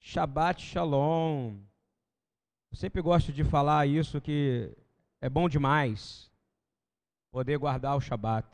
[0.00, 1.54] Shabbat Shalom.
[2.72, 4.76] Eu sempre gosto de falar isso que
[5.20, 6.28] é bom demais
[7.30, 8.48] poder guardar o Shabat.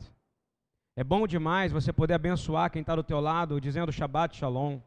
[0.95, 4.79] É bom demais você poder abençoar quem está do teu lado dizendo Shabbat Shalom.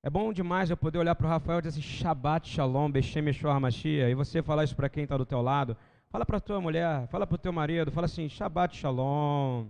[0.00, 3.26] É bom demais eu poder olhar para o Rafael e dizer assim, Shabbat Shalom, Beshem
[3.26, 5.76] Yeshua HaMashiach, e você falar isso para quem está do teu lado.
[6.10, 9.66] Fala para tua mulher, fala para o teu marido, fala assim, Shabbat Shalom.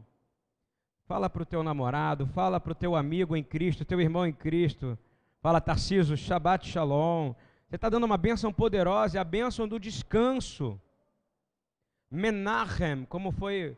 [1.09, 4.33] Fala para o teu namorado, fala para o teu amigo em Cristo, teu irmão em
[4.33, 4.99] Cristo.
[5.41, 7.33] Fala, Tarciso, Shabbat Shalom.
[7.67, 10.79] Você está dando uma bênção poderosa, é a bênção do descanso.
[12.11, 13.75] Menachem, como foi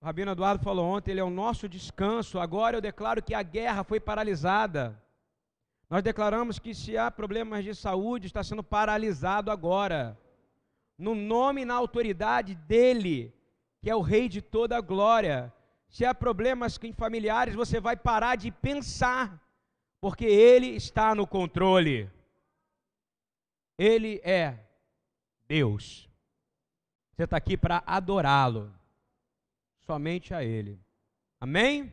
[0.00, 2.38] o Rabino Eduardo falou ontem, ele é o nosso descanso.
[2.38, 4.96] Agora eu declaro que a guerra foi paralisada.
[5.90, 10.16] Nós declaramos que se há problemas de saúde, está sendo paralisado agora.
[10.96, 13.34] No nome e na autoridade dele,
[13.80, 15.52] que é o Rei de toda a glória.
[15.90, 19.38] Se há problemas em familiares, você vai parar de pensar,
[20.00, 22.08] porque ele está no controle.
[23.76, 24.64] Ele é
[25.48, 26.08] Deus.
[27.12, 28.72] Você está aqui para adorá-lo,
[29.80, 30.80] somente a Ele.
[31.40, 31.92] Amém?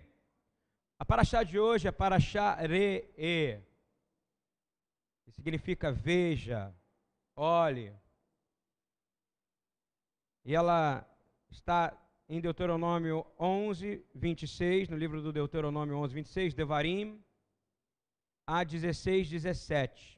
[1.00, 3.60] A paraxá de hoje é paraxá re-e
[5.26, 6.74] que significa veja,
[7.36, 7.94] olhe.
[10.46, 11.06] E ela
[11.50, 11.98] está
[12.30, 17.24] em Deuteronômio 11, 26, no livro do Deuteronômio 11, 26, Devarim,
[18.46, 20.18] a 16, 17.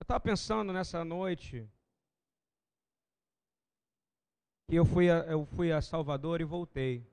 [0.00, 1.68] Eu estava pensando nessa noite
[4.68, 7.06] que eu fui, a, eu fui a Salvador e voltei.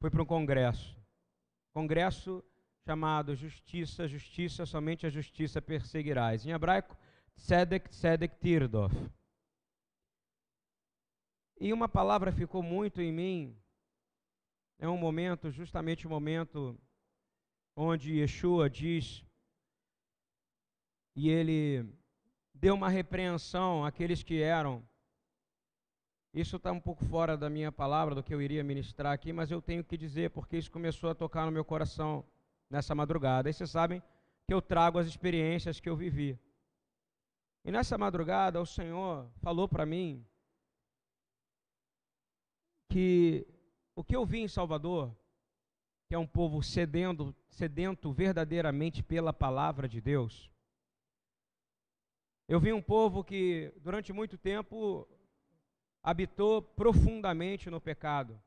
[0.00, 1.02] Fui para um congresso
[1.72, 2.44] congresso
[2.84, 6.44] chamado Justiça, Justiça, somente a justiça perseguirás.
[6.44, 6.96] Em hebraico,
[7.36, 8.94] Tzedek, Tzedek, Tirdof.
[11.60, 13.56] E uma palavra ficou muito em mim,
[14.78, 16.78] é um momento, justamente o um momento
[17.76, 19.24] onde Yeshua diz,
[21.14, 21.88] e ele
[22.52, 24.82] deu uma repreensão àqueles que eram
[26.34, 29.50] isso está um pouco fora da minha palavra, do que eu iria ministrar aqui, mas
[29.50, 32.24] eu tenho que dizer, porque isso começou a tocar no meu coração
[32.70, 33.50] nessa madrugada.
[33.50, 34.02] E vocês sabem
[34.46, 36.38] que eu trago as experiências que eu vivi.
[37.64, 40.26] E nessa madrugada, o Senhor falou para mim
[42.90, 43.46] que
[43.94, 45.14] o que eu vi em Salvador,
[46.08, 50.50] que é um povo sedento, sedento verdadeiramente pela palavra de Deus,
[52.48, 55.08] eu vi um povo que durante muito tempo
[56.02, 58.38] habitou profundamente no pecado.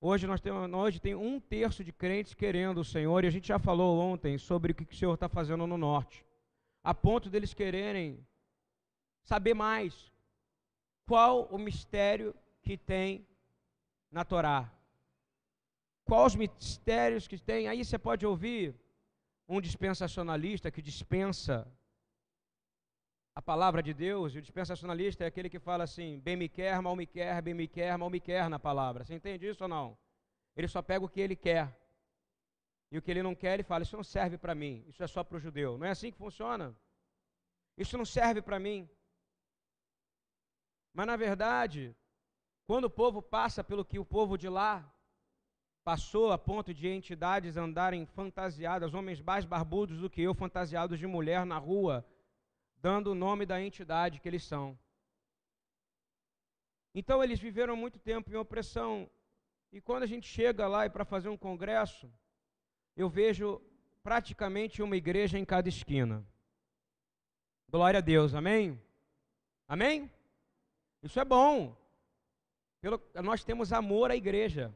[0.00, 3.48] Hoje nós temos, hoje tem um terço de crentes querendo o Senhor, e a gente
[3.48, 6.24] já falou ontem sobre o que o Senhor está fazendo no norte,
[6.82, 8.26] a ponto deles quererem
[9.22, 10.12] saber mais
[11.06, 13.26] qual o mistério que tem
[14.10, 14.70] na Torá.
[16.04, 17.68] Quais os mistérios que tem?
[17.68, 18.74] Aí você pode ouvir
[19.46, 21.66] um dispensacionalista que dispensa
[23.34, 26.82] a palavra de Deus, e o dispensacionalista é aquele que fala assim, bem me quer,
[26.82, 29.04] mal me quer, bem me quer, mal me quer na palavra.
[29.04, 29.96] Você entende isso ou não?
[30.56, 31.72] Ele só pega o que ele quer.
[32.90, 35.06] E o que ele não quer, ele fala, isso não serve para mim, isso é
[35.06, 35.76] só para o judeu.
[35.76, 36.74] Não é assim que funciona?
[37.76, 38.88] Isso não serve para mim.
[40.92, 41.94] Mas na verdade,
[42.66, 44.90] quando o povo passa pelo que o povo de lá
[45.84, 51.06] passou a ponto de entidades andarem fantasiadas, homens mais barbudos do que eu, fantasiados de
[51.06, 52.06] mulher na rua,
[52.76, 54.78] dando o nome da entidade que eles são.
[56.94, 59.08] Então eles viveram muito tempo em opressão.
[59.70, 62.12] E quando a gente chega lá e para fazer um congresso,
[62.98, 63.62] eu vejo
[64.02, 66.26] praticamente uma igreja em cada esquina.
[67.68, 68.82] Glória a Deus, amém?
[69.68, 70.10] Amém?
[71.00, 71.76] Isso é bom.
[72.80, 74.74] Pelo, nós temos amor à igreja,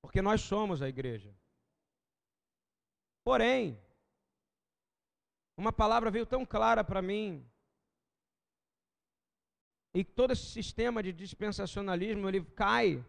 [0.00, 1.36] porque nós somos a igreja.
[3.22, 3.78] Porém,
[5.58, 7.46] uma palavra veio tão clara para mim.
[9.92, 13.04] E todo esse sistema de dispensacionalismo, ele cai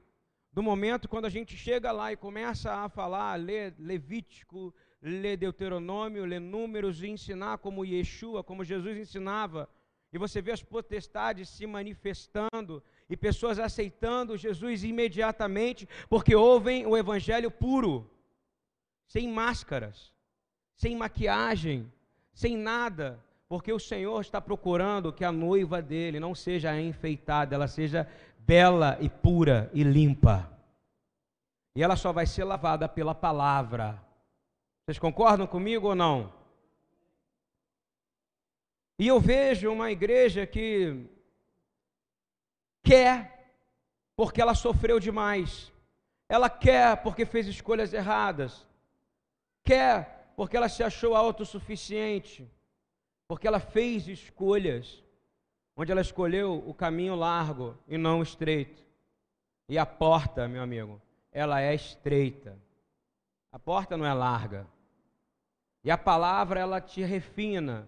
[0.55, 6.23] do momento quando a gente chega lá e começa a falar, ler Levítico, ler Deuteronômio,
[6.23, 9.69] ler números e ensinar como Yeshua, como Jesus ensinava.
[10.13, 16.95] E você vê as potestades se manifestando e pessoas aceitando Jesus imediatamente, porque ouvem o
[16.95, 18.09] evangelho puro,
[19.05, 20.13] sem máscaras,
[20.77, 21.91] sem maquiagem,
[22.33, 27.67] sem nada, porque o Senhor está procurando que a noiva dele não seja enfeitada, ela
[27.67, 28.09] seja
[28.39, 30.51] bela e pura e limpa.
[31.75, 34.01] E ela só vai ser lavada pela palavra.
[34.85, 36.33] Vocês concordam comigo ou não?
[38.97, 41.05] E eu vejo uma igreja que
[42.83, 43.53] quer
[44.15, 45.71] porque ela sofreu demais.
[46.29, 48.65] Ela quer porque fez escolhas erradas.
[49.63, 52.49] Quer porque ela se achou autossuficiente.
[53.27, 55.03] Porque ela fez escolhas
[55.75, 58.83] onde ela escolheu o caminho largo e não estreito.
[59.67, 61.01] E a porta, meu amigo,
[61.31, 62.57] ela é estreita.
[63.51, 64.67] A porta não é larga.
[65.83, 67.87] E a palavra ela te refina.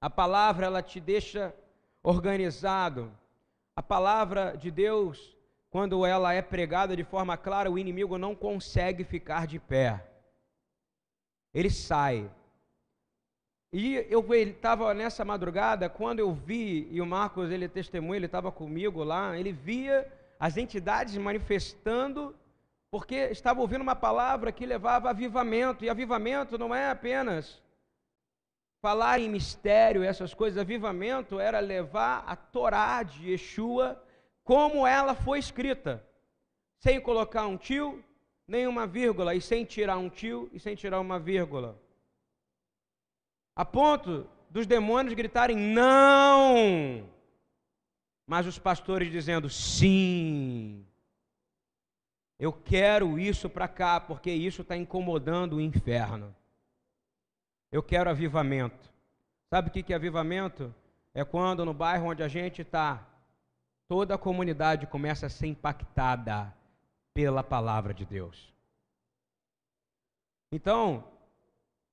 [0.00, 1.54] A palavra ela te deixa
[2.02, 3.12] organizado.
[3.74, 5.36] A palavra de Deus,
[5.70, 10.06] quando ela é pregada de forma clara, o inimigo não consegue ficar de pé.
[11.52, 12.30] Ele sai.
[13.72, 18.50] E eu estava nessa madrugada, quando eu vi, e o Marcos, ele testemunha, ele estava
[18.50, 22.34] comigo lá, ele via as entidades manifestando,
[22.90, 27.62] porque estava ouvindo uma palavra que levava avivamento, e avivamento não é apenas
[28.82, 34.02] falar em mistério, essas coisas, avivamento era levar a Torá de Yeshua
[34.42, 36.04] como ela foi escrita,
[36.78, 38.02] sem colocar um tio,
[38.48, 41.78] nem uma vírgula, e sem tirar um tio e sem tirar uma vírgula.
[43.54, 47.08] A ponto dos demônios gritarem não,
[48.26, 50.86] mas os pastores dizendo sim.
[52.38, 56.34] Eu quero isso para cá, porque isso está incomodando o inferno.
[57.70, 58.90] Eu quero avivamento.
[59.50, 60.74] Sabe o que é avivamento?
[61.12, 63.06] É quando no bairro onde a gente está,
[63.88, 66.54] toda a comunidade começa a ser impactada
[67.12, 68.54] pela palavra de Deus.
[70.52, 71.04] Então,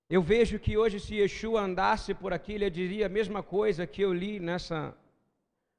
[0.10, 4.02] eu vejo que hoje, se Yeshua andasse por aqui, ele diria a mesma coisa que
[4.02, 4.96] eu li nessa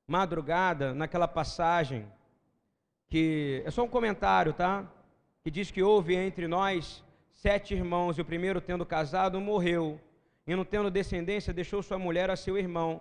[0.07, 2.07] madrugada, naquela passagem,
[3.09, 4.87] que é só um comentário, tá?
[5.43, 7.03] Que diz que houve entre nós
[7.33, 9.99] sete irmãos, e o primeiro, tendo casado, morreu,
[10.47, 13.01] e não tendo descendência, deixou sua mulher a seu irmão.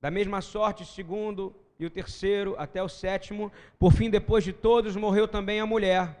[0.00, 4.52] Da mesma sorte, o segundo e o terceiro, até o sétimo, por fim, depois de
[4.54, 6.19] todos, morreu também a mulher.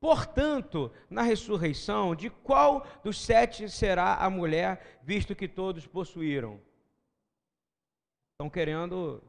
[0.00, 6.60] Portanto, na ressurreição, de qual dos sete será a mulher, visto que todos possuíram?
[8.32, 9.20] Estão querendo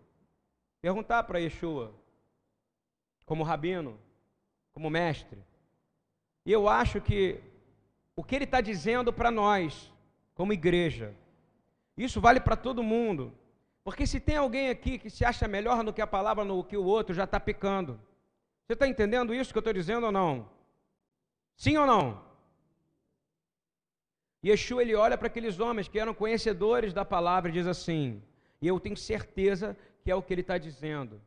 [0.80, 1.92] perguntar para Yeshua,
[3.26, 4.00] como rabino,
[4.72, 5.44] como mestre.
[6.46, 7.42] E eu acho que
[8.16, 9.92] o que ele está dizendo para nós,
[10.36, 11.16] como igreja,
[11.98, 13.34] isso vale para todo mundo.
[13.84, 16.78] Porque se tem alguém aqui que se acha melhor do que a palavra no que
[16.78, 18.00] o outro, já está pecando.
[18.68, 20.59] Você está entendendo isso que eu estou dizendo ou não?
[21.60, 22.24] Sim ou não?
[24.44, 28.24] Yeshua ele olha para aqueles homens que eram conhecedores da palavra e diz assim,
[28.62, 31.22] e eu tenho certeza que é o que ele está dizendo.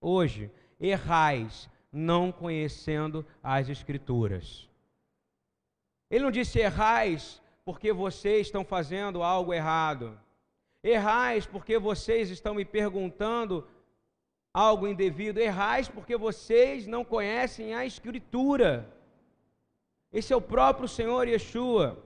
[0.00, 4.68] Hoje, errais não conhecendo as Escrituras.
[6.08, 10.16] Ele não disse errais porque vocês estão fazendo algo errado.
[10.80, 13.66] Errais porque vocês estão me perguntando
[14.54, 15.40] algo indevido.
[15.40, 18.99] Errais porque vocês não conhecem a Escritura.
[20.12, 22.02] Esse é o próprio Senhor Yeshua.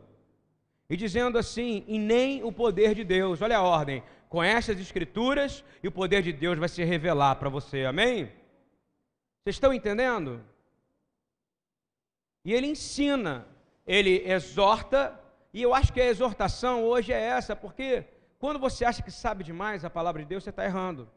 [0.88, 3.40] E dizendo assim, e nem o poder de Deus.
[3.40, 4.02] Olha a ordem.
[4.28, 7.84] Conhece as Escrituras e o poder de Deus vai se revelar para você.
[7.84, 8.26] Amém?
[9.42, 10.42] Vocês estão entendendo?
[12.44, 13.46] E ele ensina,
[13.86, 15.18] ele exorta,
[15.52, 18.04] e eu acho que a exortação hoje é essa, porque
[18.38, 21.08] quando você acha que sabe demais a palavra de Deus, você está errando.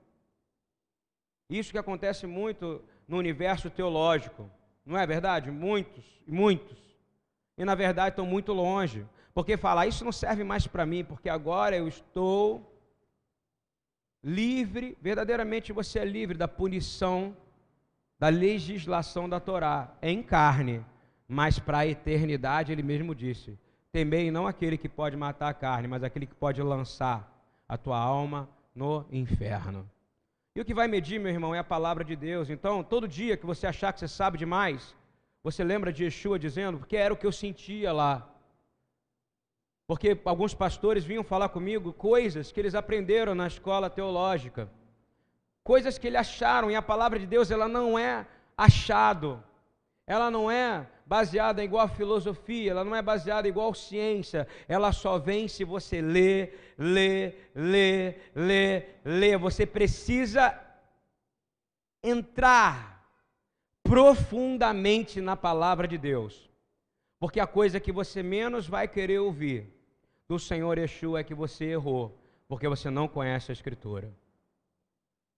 [1.50, 4.50] Isso que acontece muito no universo teológico,
[4.88, 5.52] não é verdade?
[5.52, 6.78] Muitos, muitos.
[7.58, 11.28] E na verdade estão muito longe, porque falar isso não serve mais para mim, porque
[11.30, 12.74] agora eu estou
[14.24, 17.36] livre, verdadeiramente você é livre da punição
[18.20, 20.84] da legislação da Torá, em carne,
[21.28, 23.60] mas para a eternidade, ele mesmo disse:
[23.92, 27.32] temei não aquele que pode matar a carne, mas aquele que pode lançar
[27.68, 29.88] a tua alma no inferno.
[30.58, 32.50] E o que vai medir, meu irmão, é a palavra de Deus.
[32.50, 34.96] Então, todo dia que você achar que você sabe demais,
[35.44, 38.28] você lembra de Yeshua dizendo, porque era o que eu sentia lá.
[39.86, 44.68] Porque alguns pastores vinham falar comigo coisas que eles aprenderam na escola teológica
[45.72, 48.26] coisas que ele acharam, e a palavra de Deus ela não é
[48.58, 49.44] achado,
[50.16, 55.48] ela não é baseada igual filosofia, ela não é baseada igual ciência, ela só vem
[55.48, 59.38] se você lê, lê, lê, lê, lê.
[59.38, 60.60] Você precisa
[62.04, 63.10] entrar
[63.82, 66.50] profundamente na palavra de Deus,
[67.18, 69.74] porque a coisa que você menos vai querer ouvir
[70.28, 74.14] do Senhor Yeshua é que você errou, porque você não conhece a Escritura.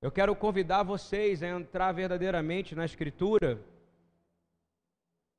[0.02, 3.62] Eu quero convidar vocês a entrar verdadeiramente na Escritura,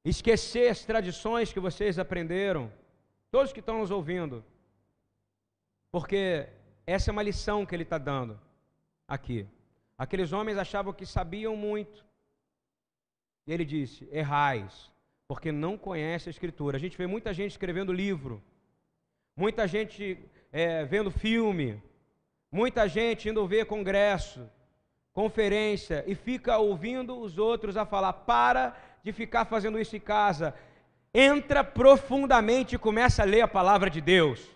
[0.05, 2.73] esquecer as tradições que vocês aprenderam,
[3.31, 4.45] todos que estão nos ouvindo,
[5.91, 6.49] porque
[6.87, 8.41] essa é uma lição que ele está dando
[9.07, 9.47] aqui.
[9.99, 12.05] Aqueles homens achavam que sabiam muito.
[13.47, 14.91] E ele disse: Errais,
[15.29, 16.77] porque não conhece a Escritura.
[16.77, 18.43] A gente vê muita gente escrevendo livro,
[19.37, 20.19] muita gente
[20.53, 21.83] é, vendo filme,
[22.51, 24.49] muita gente indo ver congresso,
[25.13, 28.13] conferência e fica ouvindo os outros a falar.
[28.13, 30.55] Para de ficar fazendo isso em casa.
[31.13, 34.49] Entra profundamente e começa a ler a palavra de Deus.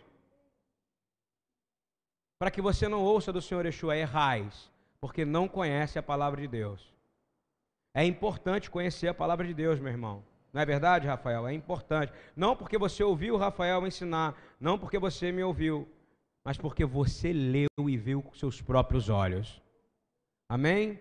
[2.38, 4.70] Para que você não ouça do Senhor Yeshua, errais,
[5.00, 6.92] porque não conhece a palavra de Deus.
[7.94, 10.24] É importante conhecer a palavra de Deus, meu irmão.
[10.52, 11.46] Não é verdade, Rafael?
[11.48, 12.12] É importante.
[12.36, 15.88] Não porque você ouviu o Rafael ensinar, não porque você me ouviu,
[16.44, 19.60] mas porque você leu e viu com seus próprios olhos.
[20.48, 21.00] Amém?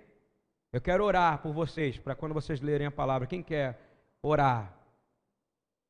[0.73, 3.27] Eu quero orar por vocês, para quando vocês lerem a palavra.
[3.27, 3.79] Quem quer
[4.23, 4.73] orar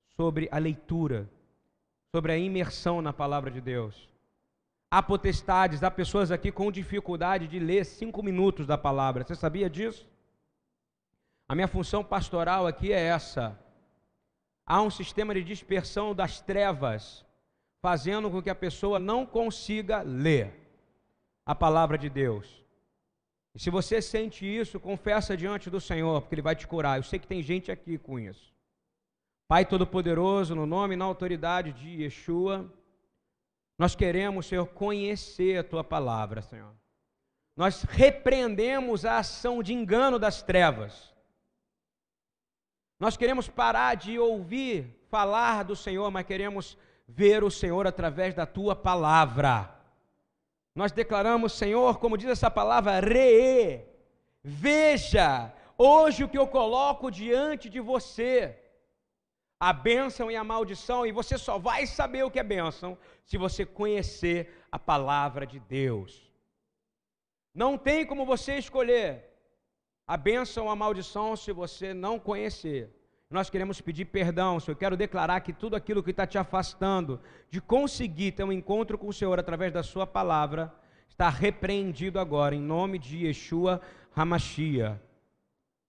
[0.10, 1.30] sobre a leitura,
[2.14, 4.10] sobre a imersão na palavra de Deus?
[4.92, 9.24] Há potestades, há pessoas aqui com dificuldade de ler cinco minutos da palavra.
[9.24, 10.06] Você sabia disso?
[11.48, 13.58] A minha função pastoral aqui é essa.
[14.66, 17.26] Há um sistema de dispersão das trevas,
[17.82, 20.54] fazendo com que a pessoa não consiga ler
[21.46, 22.63] a palavra de Deus.
[23.56, 26.98] E se você sente isso, confessa diante do Senhor, porque Ele vai te curar.
[26.98, 28.52] Eu sei que tem gente aqui com isso.
[29.48, 32.72] Pai Todo-Poderoso, no nome e na autoridade de Yeshua,
[33.78, 36.74] nós queremos, Senhor, conhecer a Tua palavra, Senhor.
[37.56, 41.14] Nós repreendemos a ação de engano das trevas.
[43.00, 46.76] Nós queremos parar de ouvir falar do Senhor, mas queremos
[47.08, 49.83] ver o Senhor através da Tua palavra.
[50.76, 53.86] Nós declaramos, Senhor, como diz essa palavra, re,
[54.44, 58.60] veja, hoje o que eu coloco diante de você,
[59.60, 63.38] a bênção e a maldição, e você só vai saber o que é bênção se
[63.38, 66.32] você conhecer a palavra de Deus.
[67.54, 69.30] Não tem como você escolher
[70.08, 72.92] a bênção ou a maldição se você não conhecer.
[73.34, 74.76] Nós queremos pedir perdão, Senhor.
[74.76, 78.96] Eu quero declarar que tudo aquilo que está te afastando de conseguir ter um encontro
[78.96, 80.72] com o Senhor através da Sua palavra
[81.10, 83.82] está repreendido agora, em nome de Yeshua
[84.16, 85.02] Hamashia.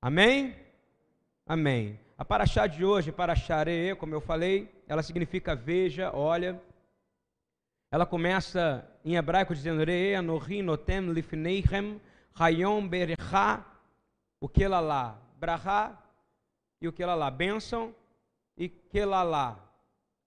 [0.01, 0.57] Amém?
[1.47, 2.01] Amém.
[2.17, 6.59] A paraxá de hoje, paraxare, como eu falei, ela significa veja, olha.
[7.91, 12.01] Ela começa em hebraico dizendo Re'e anohi notem lifneichem
[12.35, 13.63] hayom berecha
[14.41, 16.04] o que lá, brahá
[16.85, 17.95] e o que lá, bênção
[18.59, 19.59] e que lá,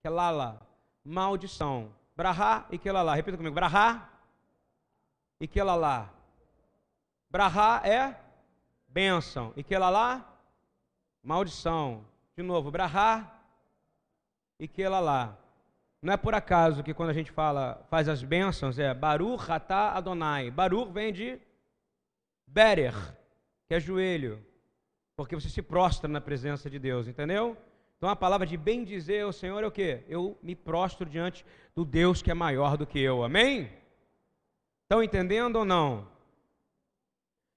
[0.02, 0.60] que lá,
[1.04, 1.94] maldição.
[2.16, 4.10] Brahá e que lá, repita comigo, brahá
[5.40, 6.12] e que lá.
[7.30, 8.20] Brahá é
[8.88, 10.26] bênção e que lá,
[11.22, 12.04] maldição.
[12.36, 13.40] De novo, brahá
[14.60, 15.38] e que lá.
[16.02, 19.92] Não é por acaso que quando a gente fala, faz as bênçãos, é Baruch Atá
[19.92, 20.50] Adonai.
[20.50, 21.40] Baruch vem de
[22.48, 22.96] Berer,
[23.68, 24.47] que é joelho
[25.18, 27.58] porque você se prostra na presença de Deus, entendeu?
[27.98, 30.04] Então a palavra de bem dizer ao Senhor é o que?
[30.08, 31.44] Eu me prostro diante
[31.76, 33.68] do Deus que é maior do que eu, amém?
[34.84, 36.08] Estão entendendo ou não?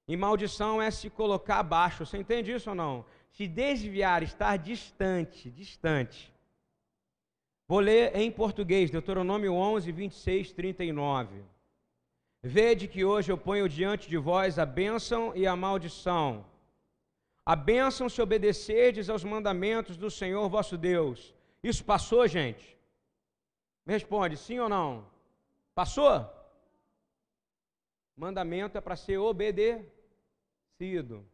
[0.08, 3.04] E maldição é se colocar abaixo, você entende isso ou não?
[3.30, 6.32] Se desviar, estar distante, distante.
[7.68, 11.44] Vou ler em português, Deuteronômio 11, 26, 39.
[12.42, 16.49] Vede que hoje eu ponho diante de vós a bênção e a maldição.
[17.50, 21.34] A bênção se obedecerdes aos mandamentos do Senhor vosso Deus.
[21.60, 22.78] Isso passou, gente?
[23.84, 25.04] Me responde, sim ou não?
[25.74, 26.30] Passou?
[28.16, 31.26] Mandamento é para ser obedecido.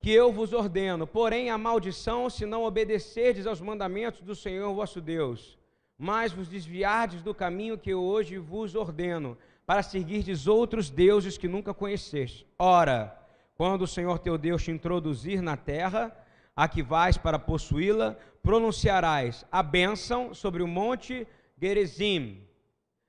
[0.00, 5.00] Que eu vos ordeno, porém a maldição se não obedecerdes aos mandamentos do Senhor vosso
[5.00, 5.58] Deus,
[5.96, 11.48] mas vos desviardes do caminho que eu hoje vos ordeno, para seguirdes outros deuses que
[11.48, 12.46] nunca conheceste.
[12.58, 13.18] Ora,
[13.60, 16.16] quando o Senhor teu Deus te introduzir na terra,
[16.56, 21.28] a que vais para possuí-la, pronunciarás a bênção sobre o monte
[21.60, 22.40] Gerizim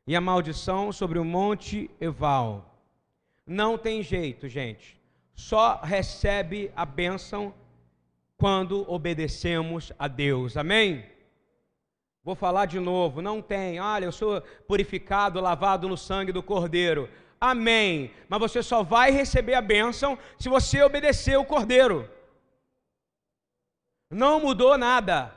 [0.05, 2.77] e a maldição sobre o monte Eval.
[3.48, 5.00] Não tem jeito, gente.
[5.34, 7.53] Só recebe a bênção
[8.36, 10.58] quando obedecemos a Deus.
[10.58, 11.05] Amém?
[12.25, 13.79] Vou falar de novo, não tem.
[13.79, 17.08] Olha, eu sou purificado, lavado no sangue do Cordeiro.
[17.41, 18.13] Amém.
[18.29, 22.07] Mas você só vai receber a bênção se você obedecer o cordeiro.
[24.12, 25.36] Não mudou nada.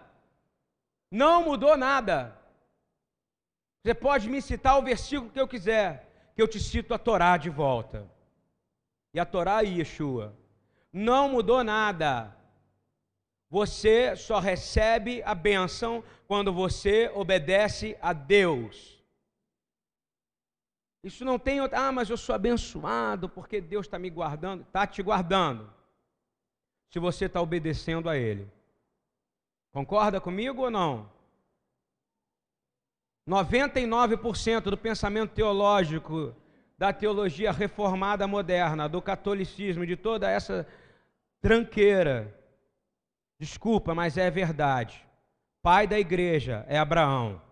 [1.10, 2.36] Não mudou nada.
[3.82, 7.38] Você pode me citar o versículo que eu quiser, que eu te cito a Torá
[7.38, 8.06] de volta.
[9.14, 10.36] E a Torá e Yeshua.
[10.92, 12.36] Não mudou nada.
[13.48, 18.93] Você só recebe a bênção quando você obedece a Deus.
[21.04, 21.78] Isso não tem outra.
[21.78, 24.62] Ah, mas eu sou abençoado porque Deus está me guardando.
[24.62, 25.70] Está te guardando.
[26.90, 28.50] Se você está obedecendo a Ele.
[29.70, 31.12] Concorda comigo ou não?
[33.28, 36.34] 99% do pensamento teológico
[36.78, 40.66] da teologia reformada moderna, do catolicismo, de toda essa
[41.42, 42.34] tranqueira.
[43.38, 45.06] Desculpa, mas é verdade.
[45.62, 47.42] Pai da igreja é Abraão.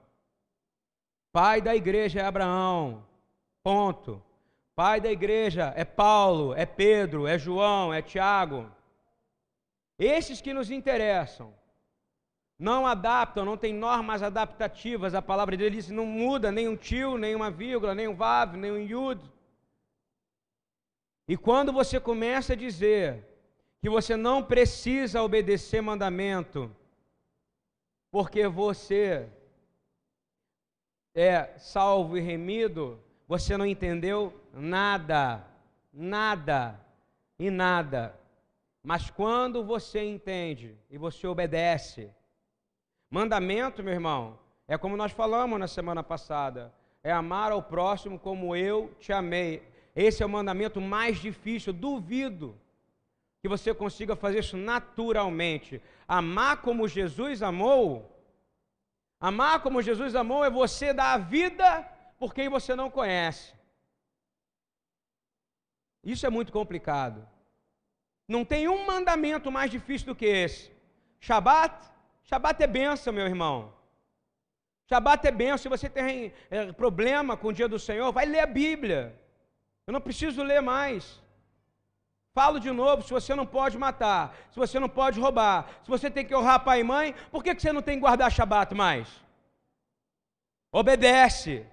[1.32, 3.11] Pai da igreja é Abraão.
[3.62, 4.22] Ponto.
[4.74, 8.70] Pai da igreja é Paulo, é Pedro, é João, é Tiago.
[9.98, 11.54] Esses que nos interessam.
[12.58, 15.14] Não adaptam, não tem normas adaptativas.
[15.14, 18.56] A palavra dele diz: não muda nem um tio, nem uma vírgula, nem um vav,
[18.56, 19.20] nem um yud.
[21.28, 23.26] E quando você começa a dizer
[23.80, 26.74] que você não precisa obedecer mandamento,
[28.10, 29.28] porque você
[31.14, 35.44] é salvo e remido, você não entendeu nada,
[35.92, 36.80] nada
[37.38, 38.18] e nada.
[38.82, 42.10] Mas quando você entende e você obedece,
[43.10, 48.56] mandamento, meu irmão, é como nós falamos na semana passada, é amar ao próximo como
[48.56, 49.62] eu te amei.
[49.94, 52.58] Esse é o mandamento mais difícil, duvido
[53.42, 55.82] que você consiga fazer isso naturalmente.
[56.06, 58.08] Amar como Jesus amou,
[59.20, 61.91] amar como Jesus amou é você dar a vida
[62.22, 63.52] por quem você não conhece.
[66.04, 67.28] Isso é muito complicado.
[68.28, 70.70] Não tem um mandamento mais difícil do que esse.
[71.18, 71.74] Shabat,
[72.22, 73.74] Shabat é benção, meu irmão.
[74.88, 75.58] Shabat é benção.
[75.58, 79.20] Se você tem é, problema com o dia do Senhor, vai ler a Bíblia.
[79.84, 81.20] Eu não preciso ler mais.
[82.32, 86.08] Falo de novo, se você não pode matar, se você não pode roubar, se você
[86.08, 88.76] tem que honrar pai e mãe, por que, que você não tem que guardar Shabat
[88.76, 89.08] mais?
[90.70, 91.71] Obedece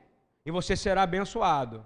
[0.50, 1.86] e você será abençoado.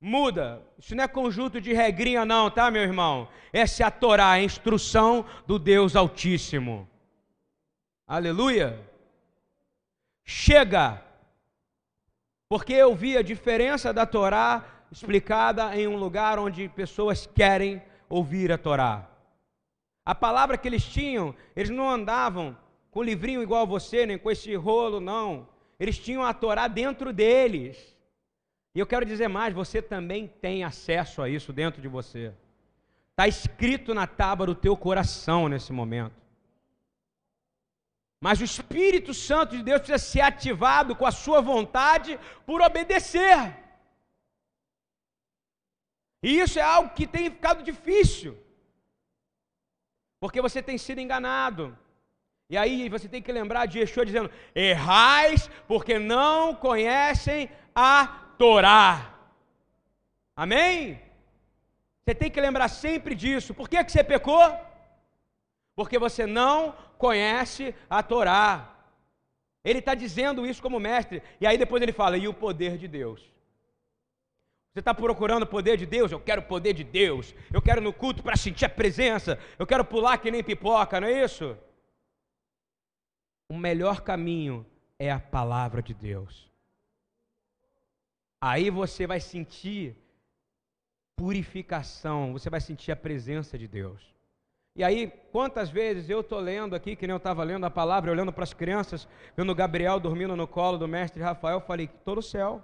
[0.00, 0.60] Muda.
[0.76, 3.28] Isso não é conjunto de regrinha, não, tá, meu irmão?
[3.52, 6.88] Essa é a Torá, a instrução do Deus Altíssimo.
[8.06, 8.84] Aleluia.
[10.24, 11.00] Chega.
[12.48, 18.50] Porque eu vi a diferença da Torá explicada em um lugar onde pessoas querem ouvir
[18.50, 19.08] a Torá.
[20.04, 22.56] A palavra que eles tinham, eles não andavam
[22.90, 25.46] com livrinho igual você, nem com esse rolo, não.
[25.78, 27.76] Eles tinham a Torá dentro deles.
[28.74, 32.34] E eu quero dizer mais: você também tem acesso a isso dentro de você.
[33.10, 36.16] Está escrito na tábua do teu coração nesse momento.
[38.20, 43.56] Mas o Espírito Santo de Deus precisa ser ativado com a sua vontade por obedecer.
[46.22, 48.36] E isso é algo que tem ficado difícil.
[50.20, 51.78] Porque você tem sido enganado.
[52.50, 58.06] E aí você tem que lembrar de Yeshua dizendo: errais porque não conhecem a
[58.38, 59.14] Torá.
[60.34, 61.00] Amém?
[62.02, 63.52] Você tem que lembrar sempre disso.
[63.52, 64.42] Por que, que você pecou?
[65.76, 68.74] Porque você não conhece a Torá.
[69.62, 71.22] Ele está dizendo isso como mestre.
[71.38, 73.20] E aí depois ele fala: e o poder de Deus?
[74.72, 76.12] Você está procurando o poder de Deus?
[76.12, 77.34] Eu quero o poder de Deus.
[77.52, 79.38] Eu quero no culto para sentir a presença.
[79.58, 81.58] Eu quero pular que nem pipoca, não é isso?
[83.48, 84.66] O melhor caminho
[84.98, 86.50] é a palavra de Deus.
[88.40, 89.96] Aí você vai sentir
[91.16, 94.14] purificação, você vai sentir a presença de Deus.
[94.76, 98.12] E aí, quantas vezes eu estou lendo aqui, que nem eu estava lendo a palavra,
[98.12, 102.22] olhando para as crianças, vendo Gabriel dormindo no colo do mestre Rafael, falei, estou no
[102.22, 102.62] céu.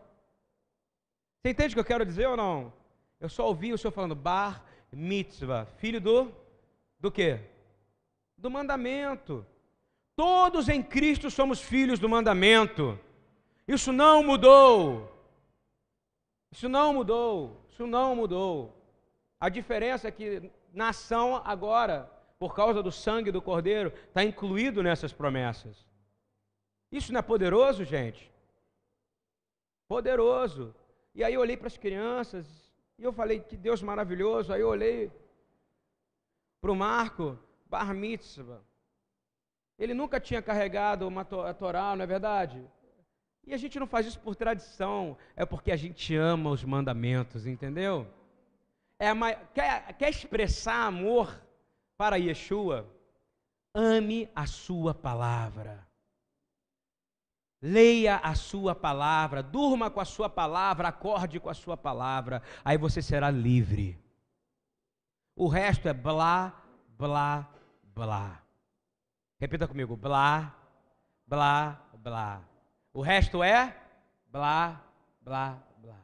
[1.43, 2.73] Você entende o que eu quero dizer ou não?
[3.19, 6.33] Eu só ouvi o senhor falando bar mitzvah, filho do
[7.01, 7.41] do quê?
[8.39, 9.45] Do mandamento.
[10.17, 12.99] Todos em Cristo somos filhos do mandamento.
[13.67, 15.11] Isso não mudou.
[16.53, 17.61] Isso não mudou.
[17.71, 18.81] Isso não mudou.
[19.41, 25.13] A diferença é que nação agora, por causa do sangue do Cordeiro, está incluído nessas
[25.13, 25.85] promessas.
[26.93, 28.33] Isso não é poderoso, gente?
[29.89, 30.75] Poderoso.
[31.15, 32.47] E aí eu olhei para as crianças
[32.99, 34.53] e eu falei, que Deus maravilhoso.
[34.53, 35.11] Aí eu olhei
[36.61, 38.63] para o Marco, Bar Mitzvah.
[39.79, 42.65] Ele nunca tinha carregado uma to a Torá, não é verdade?
[43.47, 47.47] E a gente não faz isso por tradição, é porque a gente ama os mandamentos,
[47.47, 48.07] entendeu?
[48.99, 51.43] É uma, quer, quer expressar amor
[51.97, 52.89] para Yeshua?
[53.75, 55.87] Ame a sua palavra.
[57.61, 62.77] Leia a sua palavra, durma com a sua palavra, acorde com a sua palavra, aí
[62.77, 63.99] você será livre.
[65.35, 66.63] O resto é blá,
[66.97, 67.51] blá,
[67.83, 68.44] blá.
[69.39, 70.55] Repita comigo: blá,
[71.27, 72.43] blá, blá.
[72.93, 73.77] O resto é
[74.31, 74.81] blá,
[75.21, 75.99] blá, blá.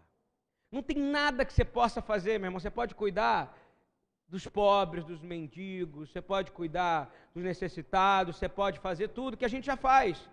[0.71, 2.61] Não tem nada que você possa fazer, meu irmão.
[2.61, 3.57] Você pode cuidar
[4.29, 9.49] dos pobres, dos mendigos, você pode cuidar dos necessitados, você pode fazer tudo que a
[9.49, 10.29] gente já faz.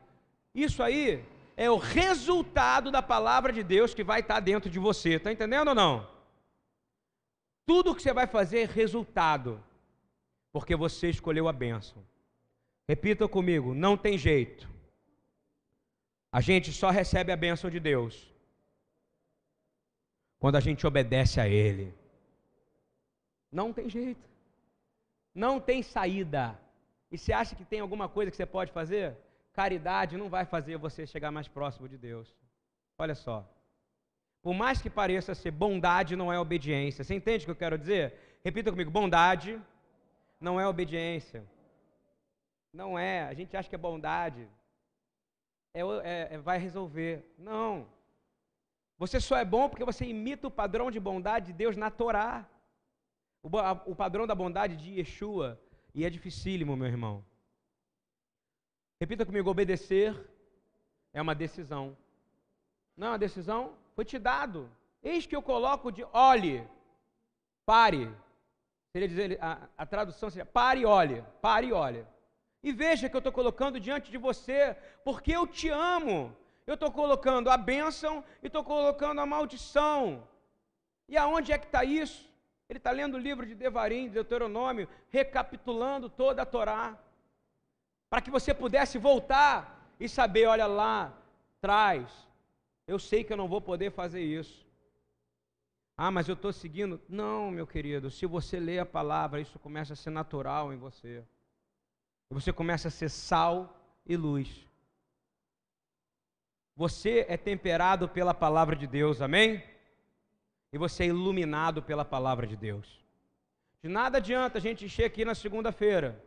[0.53, 5.15] Isso aí é o resultado da palavra de Deus que vai estar dentro de você.
[5.15, 6.07] Está entendendo ou não?
[7.65, 9.61] Tudo que você vai fazer é resultado,
[10.51, 12.05] porque você escolheu a bênção.
[12.87, 14.67] Repita comigo: não tem jeito.
[16.31, 18.31] A gente só recebe a bênção de Deus
[20.39, 21.93] quando a gente obedece a Ele.
[23.51, 24.27] Não tem jeito.
[25.33, 26.59] Não tem saída.
[27.11, 29.15] E você acha que tem alguma coisa que você pode fazer?
[29.53, 32.35] Caridade não vai fazer você chegar mais próximo de Deus.
[32.97, 33.47] Olha só.
[34.41, 37.03] Por mais que pareça ser bondade, não é obediência.
[37.03, 38.39] Você entende o que eu quero dizer?
[38.43, 39.59] Repita comigo: bondade
[40.39, 41.43] não é obediência.
[42.81, 43.23] Não é.
[43.23, 44.47] A gente acha que é bondade.
[45.73, 47.13] É, é, é, vai resolver.
[47.37, 47.87] Não.
[48.99, 52.47] Você só é bom porque você imita o padrão de bondade de Deus na Torá.
[53.41, 55.59] O, a, o padrão da bondade de Yeshua.
[55.95, 57.15] E é dificílimo, meu irmão.
[59.01, 60.09] Repita comigo: obedecer
[61.11, 61.97] é uma decisão.
[62.95, 63.73] Não é uma decisão?
[63.95, 64.69] Foi te dado.
[65.01, 66.67] Eis que eu coloco de olhe,
[67.65, 68.03] pare.
[68.91, 72.05] Seria dizer, a, a tradução seria pare e olhe, pare e olhe.
[72.63, 76.35] E veja que eu estou colocando diante de você, porque eu te amo.
[76.65, 80.27] Eu estou colocando a bênção e estou colocando a maldição.
[81.07, 82.27] E aonde é que está isso?
[82.69, 86.97] Ele está lendo o livro de Devarim, de Deuteronômio, recapitulando toda a Torá,
[88.09, 91.17] para que você pudesse voltar e saber: olha lá,
[91.61, 92.27] traz,
[92.85, 94.67] eu sei que eu não vou poder fazer isso.
[95.95, 97.01] Ah, mas eu estou seguindo.
[97.07, 101.25] Não, meu querido, se você lê a palavra, isso começa a ser natural em você.
[102.29, 104.65] Você começa a ser sal e luz.
[106.75, 109.63] Você é temperado pela palavra de Deus, amém?
[110.71, 112.99] e você é iluminado pela palavra de Deus.
[113.81, 116.23] De nada adianta a gente encher aqui na segunda-feira,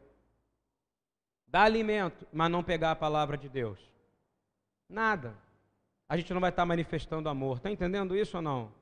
[1.47, 3.79] dar alimento, mas não pegar a palavra de Deus.
[4.89, 5.37] Nada.
[6.09, 7.59] A gente não vai estar manifestando amor.
[7.59, 8.73] Está entendendo isso ou não?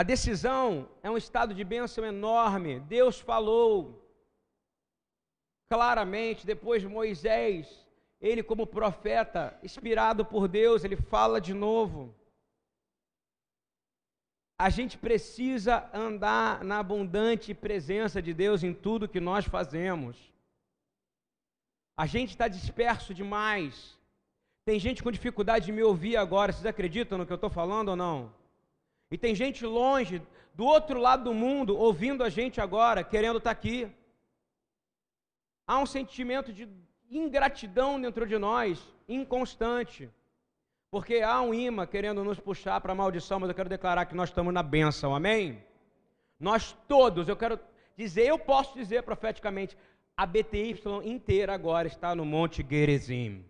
[0.00, 2.80] A decisão é um estado de bênção enorme.
[2.80, 4.02] Deus falou
[5.70, 7.86] claramente, depois Moisés
[8.18, 12.14] ele, como profeta, inspirado por Deus, ele fala de novo.
[14.58, 20.16] A gente precisa andar na abundante presença de Deus em tudo que nós fazemos.
[21.94, 24.00] A gente está disperso demais.
[24.64, 26.52] Tem gente com dificuldade de me ouvir agora.
[26.52, 28.39] Vocês acreditam no que eu estou falando ou não?
[29.10, 30.22] E tem gente longe,
[30.54, 33.90] do outro lado do mundo, ouvindo a gente agora, querendo estar tá aqui.
[35.66, 36.68] Há um sentimento de
[37.10, 40.08] ingratidão dentro de nós, inconstante.
[40.90, 44.14] Porque há um imã querendo nos puxar para a maldição, mas eu quero declarar que
[44.14, 45.62] nós estamos na bênção, amém?
[46.38, 47.58] Nós todos, eu quero
[47.96, 49.76] dizer, eu posso dizer profeticamente,
[50.16, 53.44] a BTY inteira agora está no Monte Gerizim,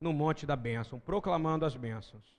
[0.00, 2.35] no Monte da Bênção, proclamando as bênçãos.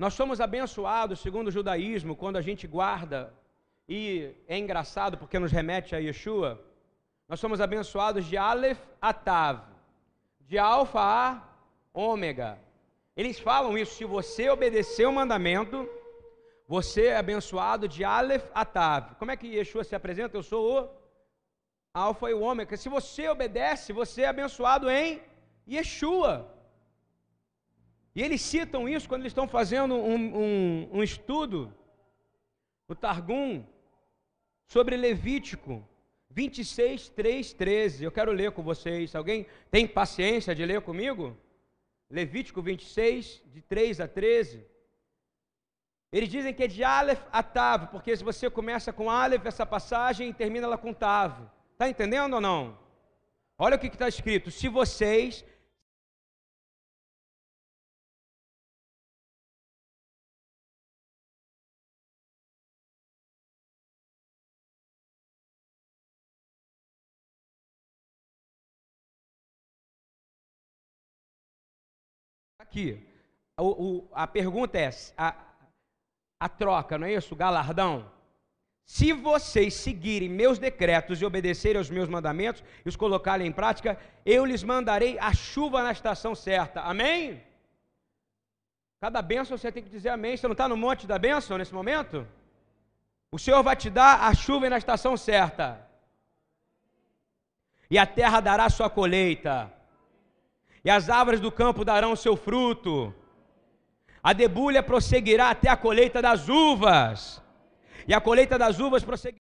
[0.00, 3.34] Nós somos abençoados, segundo o judaísmo, quando a gente guarda,
[3.86, 6.58] e é engraçado porque nos remete a Yeshua,
[7.28, 9.60] nós somos abençoados de Aleph a Tav,
[10.40, 11.42] de Alfa a
[11.92, 12.58] Ômega.
[13.14, 15.86] Eles falam isso, se você obedecer o mandamento,
[16.66, 19.16] você é abençoado de Aleph a Tav.
[19.18, 20.34] Como é que Yeshua se apresenta?
[20.34, 20.88] Eu sou o
[21.92, 22.74] Alfa e o Ômega.
[22.78, 25.20] Se você obedece, você é abençoado em
[25.68, 26.59] Yeshua.
[28.20, 31.74] E eles citam isso quando eles estão fazendo um, um, um estudo,
[32.86, 33.64] o Targum,
[34.66, 35.82] sobre Levítico.
[36.28, 38.04] 26, 3, 13.
[38.04, 39.14] Eu quero ler com vocês.
[39.14, 41.34] Alguém tem paciência de ler comigo?
[42.10, 44.66] Levítico 26, de 3 a 13.
[46.12, 49.64] Eles dizem que é de Aleph a Tav, porque se você começa com Aleph, essa
[49.64, 51.40] passagem, e termina ela com Tav.
[51.72, 52.78] Está entendendo ou não?
[53.56, 55.42] Olha o que está escrito: se vocês
[72.70, 73.04] Aqui,
[73.58, 75.34] o, o, a pergunta é: a,
[76.38, 77.34] a troca, não é isso?
[77.34, 78.08] O galardão.
[78.86, 83.98] Se vocês seguirem meus decretos e obedecerem aos meus mandamentos e os colocarem em prática,
[84.24, 86.80] eu lhes mandarei a chuva na estação certa.
[86.82, 87.42] Amém?
[89.00, 90.36] Cada bênção você tem que dizer amém.
[90.36, 92.26] Você não está no monte da bênção nesse momento?
[93.32, 95.84] O Senhor vai te dar a chuva na estação certa.
[97.90, 99.72] E a terra dará sua colheita
[100.84, 103.14] e as árvores do campo darão seu fruto.
[104.22, 107.42] A debulha prosseguirá até a colheita das uvas,
[108.06, 109.49] e a colheita das uvas prosseguirá.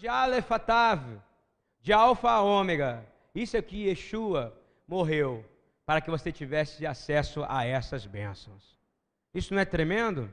[0.00, 0.48] De Aleph
[1.82, 3.06] de Alfa a Ômega.
[3.34, 4.58] Isso aqui, Yeshua
[4.88, 5.44] morreu
[5.84, 8.78] para que você tivesse acesso a essas bênçãos.
[9.34, 10.32] Isso não é tremendo?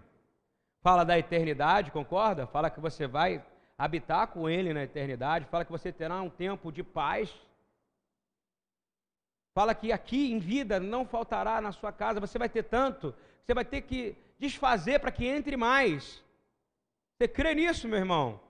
[0.80, 2.48] Fala da eternidade, concorda?
[2.48, 3.44] Fala que você vai
[3.78, 5.46] habitar com Ele na eternidade.
[5.52, 7.30] Fala que você terá um tempo de paz.
[9.54, 12.22] Fala que aqui em vida não faltará na sua casa.
[12.22, 13.14] Você vai ter tanto,
[13.46, 16.24] você vai ter que desfazer para que entre mais.
[17.18, 18.47] Você crê nisso, meu irmão?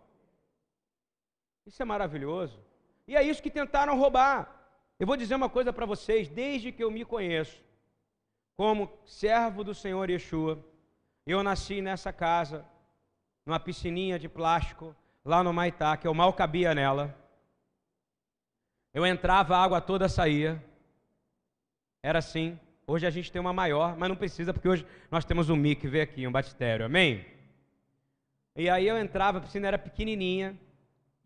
[1.68, 2.58] Isso é maravilhoso.
[3.06, 4.50] E é isso que tentaram roubar.
[4.98, 7.62] Eu vou dizer uma coisa para vocês: desde que eu me conheço,
[8.56, 10.64] como servo do Senhor Yeshua,
[11.26, 12.66] eu nasci nessa casa,
[13.46, 17.14] numa piscininha de plástico, lá no Maitá, que eu mal cabia nela.
[18.94, 20.64] Eu entrava, a água toda saía.
[22.02, 22.58] Era assim.
[22.88, 25.86] Hoje a gente tem uma maior, mas não precisa, porque hoje nós temos um mic,
[25.86, 27.26] vê aqui, um batistério, amém?
[28.56, 30.58] E aí eu entrava, a piscina era pequenininha,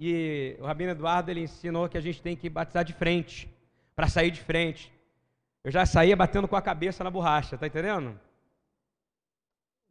[0.04, 3.48] e o Rabino Eduardo ele ensinou que a gente tem que batizar de frente,
[3.96, 4.92] para sair de frente.
[5.64, 8.20] Eu já saía batendo com a cabeça na borracha, tá entendendo?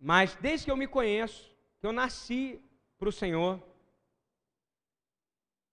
[0.00, 2.60] Mas desde que eu me conheço, que eu nasci
[2.98, 3.62] para o Senhor,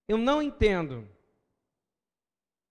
[0.07, 1.09] eu não entendo.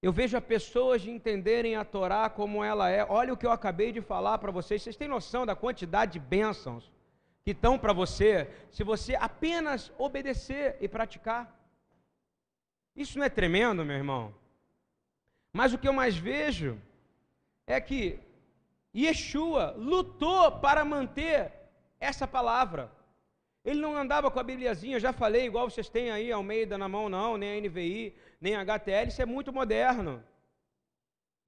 [0.01, 3.05] Eu vejo as pessoas de entenderem a Torá como ela é.
[3.09, 4.83] Olha o que eu acabei de falar para vocês.
[4.83, 6.93] Vocês têm noção da quantidade de bênçãos
[7.43, 11.56] que estão para você se você apenas obedecer e praticar?
[12.97, 14.35] Isso não é tremendo, meu irmão?
[15.53, 16.81] Mas o que eu mais vejo
[17.67, 18.19] é que
[18.95, 21.53] Yeshua lutou para manter
[22.01, 22.91] essa palavra.
[23.65, 27.09] Ele não andava com a Bibliazinha, já falei, igual vocês têm aí Almeida na mão,
[27.09, 30.23] não, nem a NVI, nem a HTL, isso é muito moderno.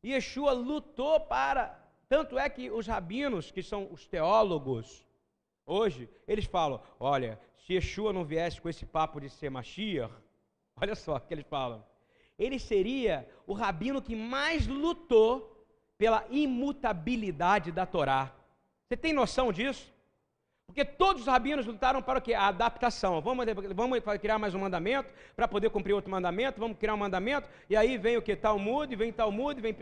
[0.05, 1.79] Yeshua lutou para.
[2.09, 5.07] Tanto é que os rabinos, que são os teólogos,
[5.65, 10.13] hoje, eles falam: olha, se Yeshua não viesse com esse papo de ser Mashiach,
[10.83, 11.85] Olha só o que eles falam.
[12.39, 18.33] Ele seria o rabino que mais lutou pela imutabilidade da Torá.
[18.87, 19.93] Você tem noção disso?
[20.67, 22.35] Porque todos os rabinos lutaram para o quê?
[22.35, 23.21] A adaptação.
[23.21, 27.49] Vamos, vamos criar mais um mandamento para poder cumprir outro mandamento, vamos criar um mandamento,
[27.69, 28.37] e aí vem o que?
[28.37, 29.75] Talmud, vem Talmud, vem,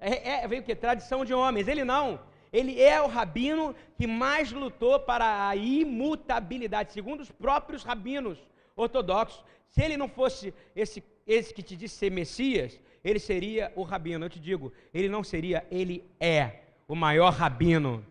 [0.00, 0.74] é, é, vem o que?
[0.74, 1.68] Tradição de homens.
[1.68, 2.18] Ele não.
[2.52, 8.38] Ele é o rabino que mais lutou para a imutabilidade, segundo os próprios rabinos
[8.80, 9.44] ortodoxos.
[9.68, 14.24] Se ele não fosse esse, esse que te disse ser Messias, ele seria o rabino.
[14.24, 18.04] Eu te digo, ele não seria, ele é o maior rabino.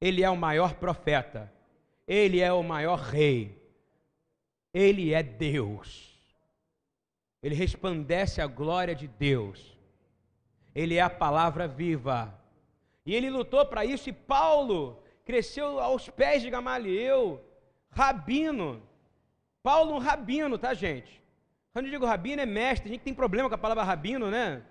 [0.00, 1.52] Ele é o maior profeta.
[2.06, 3.56] Ele é o maior rei.
[4.74, 6.12] Ele é Deus.
[7.42, 9.76] Ele resplandece a glória de Deus.
[10.74, 12.38] Ele é a palavra viva.
[13.04, 17.40] E ele lutou para isso, e Paulo cresceu aos pés de Gamaliel,
[17.90, 18.82] rabino.
[19.62, 21.22] Paulo, um rabino, tá, gente?
[21.72, 22.88] Quando eu digo rabino, é mestre.
[22.88, 24.62] A gente tem problema com a palavra rabino, né?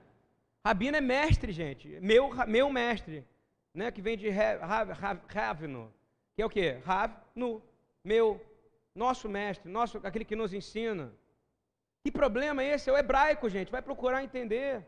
[0.66, 1.88] Rabino é mestre, gente.
[2.02, 3.26] Meu, meu mestre.
[3.74, 3.90] Né?
[3.92, 5.94] Que vem de Ravno.
[6.36, 6.80] Que é o quê?
[6.86, 7.62] Rav, nu.
[8.04, 8.40] Meu.
[8.94, 9.72] Nosso mestre.
[9.72, 11.14] Nosso, aquele que nos ensina.
[12.04, 12.90] Que problema é esse?
[12.90, 13.72] É o hebraico, gente.
[13.72, 14.86] Vai procurar entender.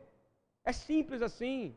[0.66, 1.76] É simples assim.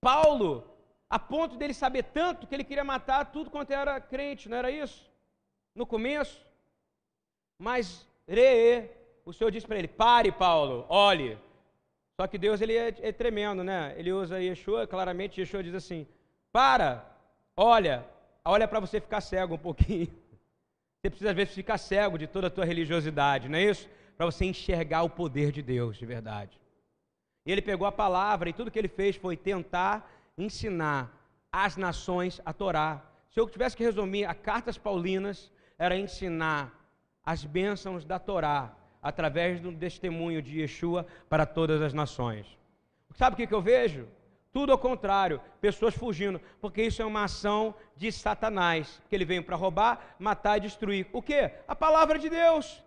[0.00, 0.68] Paulo,
[1.08, 4.70] a ponto dele saber tanto que ele queria matar tudo quanto era crente, não era
[4.70, 5.10] isso?
[5.74, 6.44] No começo.
[7.62, 8.90] Mas, re,
[9.24, 11.38] o Senhor disse para ele: pare, Paulo, olhe.
[12.20, 13.94] Só que Deus ele é, é tremendo, né?
[13.96, 16.04] Ele usa Yeshua, claramente Yeshua diz assim:
[16.52, 17.06] para,
[17.56, 18.04] olha,
[18.44, 20.08] olha para você ficar cego um pouquinho.
[20.98, 23.88] Você precisa às vezes ficar cego de toda a tua religiosidade, não é isso?
[24.16, 26.60] Para você enxergar o poder de Deus de verdade.
[27.44, 31.10] E ele pegou a palavra e tudo que ele fez foi tentar ensinar
[31.50, 33.02] as nações a Torá.
[33.30, 36.81] Se eu tivesse que resumir a cartas paulinas, era ensinar
[37.24, 42.46] as bênçãos da Torá através do testemunho de Yeshua para todas as nações.
[43.14, 44.08] Sabe o que, eu vejo?
[44.52, 49.42] Tudo ao contrário, pessoas fugindo, porque isso é uma ação de Satanás, que ele veio
[49.42, 51.06] para roubar, matar e destruir.
[51.12, 51.50] O que?
[51.66, 52.82] A palavra de Deus.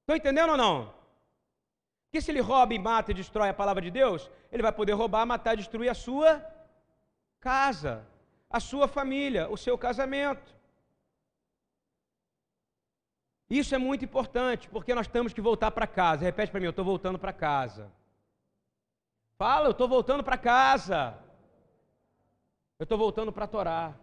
[0.00, 0.92] Estão entendendo ou não?
[2.10, 4.92] Que se ele rouba e mata e destrói a palavra de Deus, ele vai poder
[4.92, 6.44] roubar, matar e destruir a sua
[7.38, 8.04] casa,
[8.50, 10.57] a sua família, o seu casamento.
[13.48, 16.24] Isso é muito importante, porque nós temos que voltar para casa.
[16.24, 17.90] Repete para mim, eu estou voltando para casa.
[19.38, 21.16] Fala, eu estou voltando para casa.
[22.78, 23.94] Eu estou voltando para a Torá.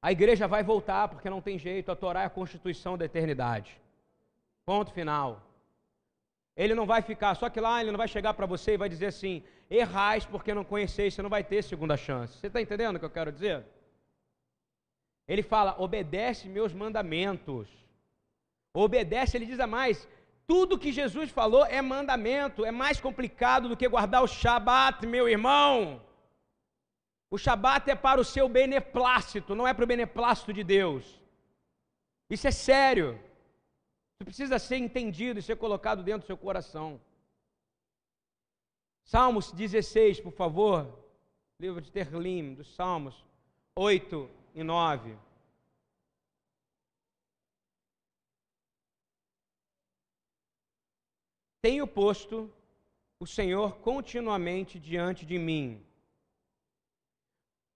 [0.00, 1.90] A igreja vai voltar, porque não tem jeito.
[1.90, 3.80] A Torá é a constituição da eternidade.
[4.64, 5.42] Ponto final.
[6.56, 8.88] Ele não vai ficar, só que lá ele não vai chegar para você e vai
[8.88, 12.38] dizer assim: errais porque não conheceis, você não vai ter segunda chance.
[12.38, 13.64] Você está entendendo o que eu quero dizer?
[15.26, 17.68] Ele fala: obedece meus mandamentos.
[18.74, 20.08] Obedece, ele diz a mais:
[20.46, 25.28] tudo que Jesus falou é mandamento, é mais complicado do que guardar o Shabat, meu
[25.28, 26.02] irmão.
[27.30, 31.20] O Shabat é para o seu beneplácito, não é para o beneplácito de Deus.
[32.28, 33.18] Isso é sério.
[34.14, 37.00] Isso precisa ser entendido e ser colocado dentro do seu coração.
[39.04, 41.02] Salmos 16, por favor.
[41.58, 43.24] Livro de Terlim, dos Salmos
[43.76, 45.16] 8 e 9.
[51.60, 52.52] Tenho posto
[53.18, 55.82] o Senhor continuamente diante de mim.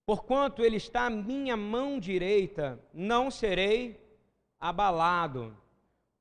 [0.07, 3.99] Porquanto Ele está à minha mão direita, não serei
[4.61, 5.57] abalado.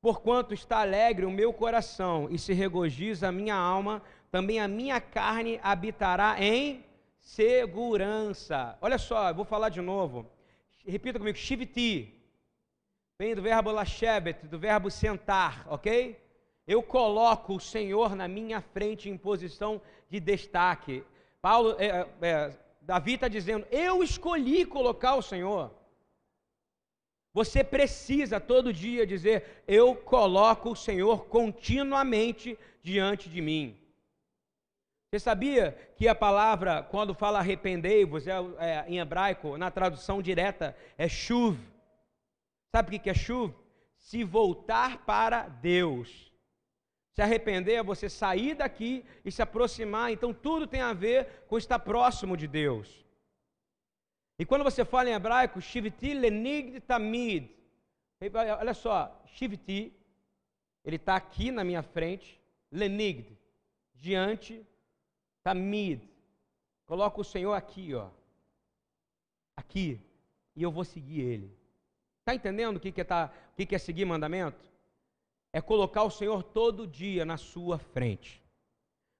[0.00, 5.00] Porquanto está alegre o meu coração e se regozija a minha alma, também a minha
[5.00, 6.84] carne habitará em
[7.18, 8.78] segurança.
[8.80, 10.26] Olha só, vou falar de novo.
[10.90, 12.14] Repita comigo, shiviti.
[13.18, 16.18] Vem do verbo lashebet, do verbo sentar, ok?
[16.66, 21.04] Eu coloco o Senhor na minha frente em posição de destaque.
[21.42, 25.70] Paulo, é, é, é Davi está dizendo: Eu escolhi colocar o Senhor.
[27.34, 33.78] Você precisa todo dia dizer: Eu coloco o Senhor continuamente diante de mim.
[35.10, 40.76] Você sabia que a palavra, quando fala arrependei-vos, é, é, em hebraico, na tradução direta,
[40.98, 41.58] é chuv.
[42.70, 43.54] Sabe o que é chuv?
[43.96, 46.30] Se voltar para Deus.
[47.14, 50.12] Se arrepender é você sair daqui e se aproximar.
[50.12, 53.04] Então tudo tem a ver com estar próximo de Deus.
[54.38, 57.50] E quando você fala em hebraico, Shivti lenigd tamid.
[58.60, 59.92] Olha só, Shivti,
[60.84, 62.40] ele está aqui na minha frente,
[62.70, 63.36] lenigd,
[63.94, 64.64] diante,
[65.42, 66.02] tamid.
[66.86, 68.08] Coloca o Senhor aqui, ó.
[69.56, 70.00] Aqui.
[70.54, 71.56] E eu vou seguir ele.
[72.20, 74.68] Está entendendo o que, que, é, tá, o que, que é seguir mandamento?
[75.52, 78.42] é colocar o Senhor todo dia na sua frente.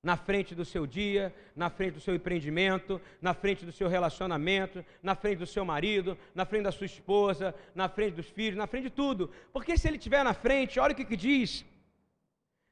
[0.00, 4.84] Na frente do seu dia, na frente do seu empreendimento, na frente do seu relacionamento,
[5.02, 8.66] na frente do seu marido, na frente da sua esposa, na frente dos filhos, na
[8.66, 9.30] frente de tudo.
[9.52, 11.64] Porque se ele estiver na frente, olha o que, que diz: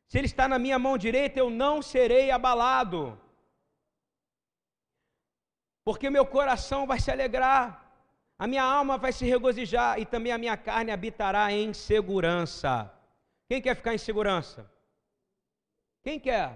[0.07, 3.21] se ele está na minha mão direita, eu não serei abalado.
[5.87, 7.65] Porque meu coração vai se alegrar,
[8.37, 12.93] a minha alma vai se regozijar e também a minha carne habitará em segurança.
[13.49, 14.69] Quem quer ficar em segurança?
[16.03, 16.49] Quem quer?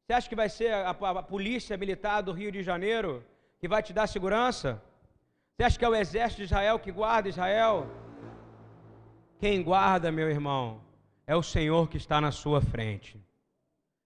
[0.00, 3.22] Você acha que vai ser a, a, a, polícia militar do Rio de Janeiro
[3.60, 4.82] que vai te dar segurança?
[5.52, 7.86] Você acha que é o exército de Israel que guarda Israel?
[9.38, 10.80] Quem guarda, meu irmão,
[11.26, 13.20] é o Senhor que está na sua frente.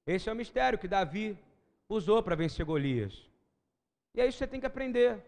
[0.04, 1.38] Esse é o mistério que Davi
[1.88, 3.31] usou para vencer Golias.
[4.14, 5.22] E é isso que você tem que aprender.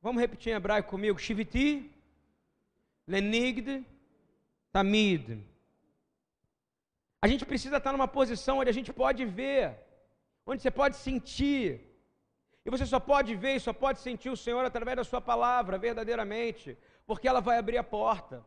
[0.00, 1.90] Vamos repetir em hebraico comigo: Shiviti,
[3.06, 3.84] Lenigde,
[4.72, 5.42] Tamid.
[7.20, 9.78] A gente precisa estar numa posição onde a gente pode ver,
[10.44, 11.80] onde você pode sentir.
[12.64, 15.78] E você só pode ver e só pode sentir o Senhor através da Sua palavra,
[15.78, 16.76] verdadeiramente,
[17.06, 18.44] porque ela vai abrir a porta.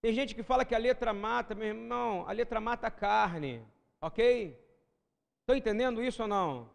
[0.00, 3.64] Tem gente que fala que a letra mata, meu irmão, a letra mata a carne,
[4.00, 4.56] ok?
[5.48, 6.68] Estão entendendo isso ou não?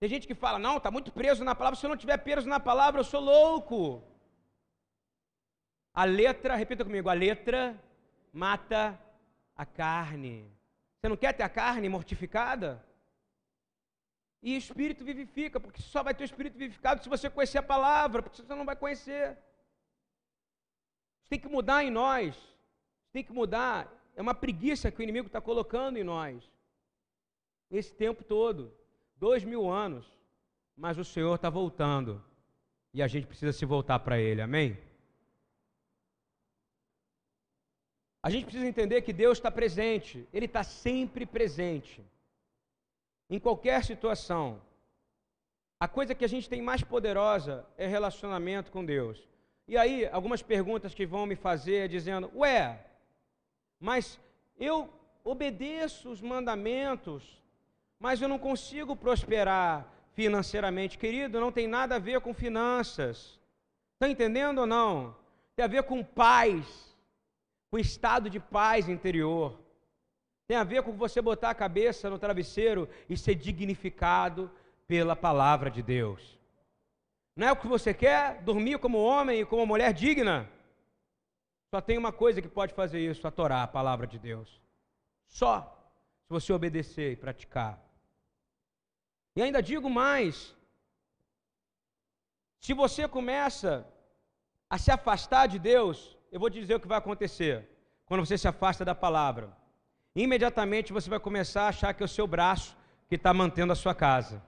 [0.00, 2.48] Tem gente que fala, não, está muito preso na palavra, se eu não tiver preso
[2.48, 4.02] na palavra, eu sou louco.
[5.92, 7.78] A letra, repita comigo, a letra
[8.32, 8.98] mata
[9.54, 10.50] a carne.
[10.96, 12.82] Você não quer ter a carne mortificada?
[14.42, 17.62] E o espírito vivifica, porque só vai ter o espírito vivificado se você conhecer a
[17.62, 19.36] palavra, porque você não vai conhecer.
[21.28, 22.34] Tem que mudar em nós
[23.16, 23.90] tem que mudar.
[24.14, 26.44] É uma preguiça que o inimigo está colocando em nós.
[27.70, 28.72] Esse tempo todo.
[29.16, 30.06] Dois mil anos.
[30.76, 32.22] Mas o Senhor está voltando.
[32.92, 34.40] E a gente precisa se voltar para Ele.
[34.40, 34.78] Amém?
[38.22, 40.28] A gente precisa entender que Deus está presente.
[40.32, 42.04] Ele está sempre presente.
[43.30, 44.60] Em qualquer situação.
[45.78, 49.28] A coisa que a gente tem mais poderosa é relacionamento com Deus.
[49.68, 52.84] E aí, algumas perguntas que vão me fazer dizendo: Ué,
[53.78, 54.18] mas
[54.58, 54.88] eu
[55.22, 57.42] obedeço os mandamentos,
[57.98, 60.98] mas eu não consigo prosperar financeiramente.
[60.98, 63.38] Querido, não tem nada a ver com finanças.
[63.94, 65.14] Está entendendo ou não?
[65.54, 66.96] Tem a ver com paz,
[67.70, 69.58] com estado de paz interior.
[70.46, 74.50] Tem a ver com você botar a cabeça no travesseiro e ser dignificado
[74.86, 76.38] pela palavra de Deus.
[77.34, 78.42] Não é o que você quer?
[78.42, 80.48] Dormir como homem e como mulher digna?
[81.74, 84.60] Só tem uma coisa que pode fazer isso: a Torá, a palavra de Deus.
[85.26, 85.60] Só
[86.22, 87.85] se você obedecer e praticar.
[89.36, 90.56] E ainda digo mais:
[92.58, 93.86] se você começa
[94.68, 97.68] a se afastar de Deus, eu vou te dizer o que vai acontecer
[98.06, 99.54] quando você se afasta da palavra.
[100.14, 102.74] Imediatamente você vai começar a achar que é o seu braço
[103.08, 104.42] que está mantendo a sua casa.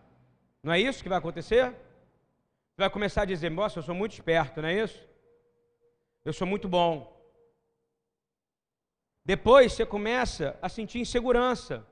[0.62, 1.64] Não é isso que vai acontecer?
[1.70, 5.07] Você vai começar a dizer: Nossa, eu sou muito esperto, não é isso?
[6.24, 7.14] Eu sou muito bom.
[9.24, 11.86] Depois você começa a sentir insegurança.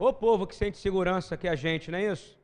[0.00, 2.40] O povo que sente segurança que a gente, não é isso?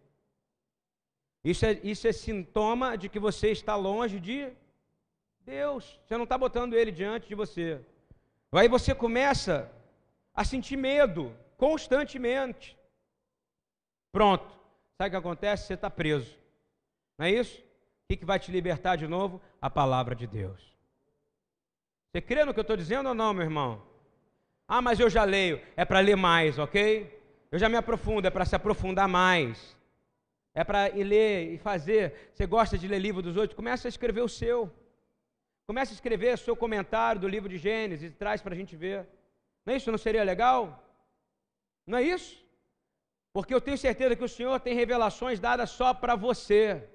[1.42, 4.52] Isso é, isso é sintoma de que você está longe de
[5.40, 5.98] Deus.
[6.04, 7.80] Você não está botando Ele diante de você.
[8.52, 9.72] Aí você começa
[10.34, 12.76] a sentir medo constantemente.
[14.12, 14.46] Pronto.
[14.98, 15.66] Sabe o que acontece?
[15.66, 16.36] Você está preso.
[17.16, 17.58] Não é isso?
[17.58, 19.40] O que vai te libertar de novo?
[19.62, 20.76] A palavra de Deus.
[22.12, 23.82] Você crê no que eu estou dizendo ou não, meu irmão?
[24.68, 25.58] Ah, mas eu já leio.
[25.74, 27.15] É para ler mais, ok?
[27.56, 29.74] Eu já me aprofundo, é para se aprofundar mais.
[30.54, 32.30] É para ir ler e fazer.
[32.34, 33.56] Você gosta de ler livro dos outros?
[33.56, 34.58] Começa a escrever o seu.
[35.66, 38.76] Começa a escrever o seu comentário do livro de Gênesis e traz para a gente
[38.76, 39.06] ver.
[39.64, 39.90] Não é isso?
[39.90, 40.60] Não seria legal?
[41.86, 42.44] Não é isso?
[43.32, 46.86] Porque eu tenho certeza que o Senhor tem revelações dadas só para você.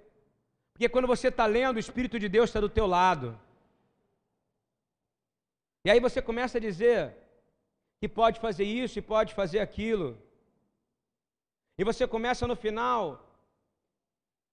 [0.73, 3.27] Porque quando você está lendo, o Espírito de Deus está do teu lado.
[5.83, 7.15] E aí você começa a dizer
[7.99, 10.09] que pode fazer isso e pode fazer aquilo.
[11.81, 13.27] E você começa no final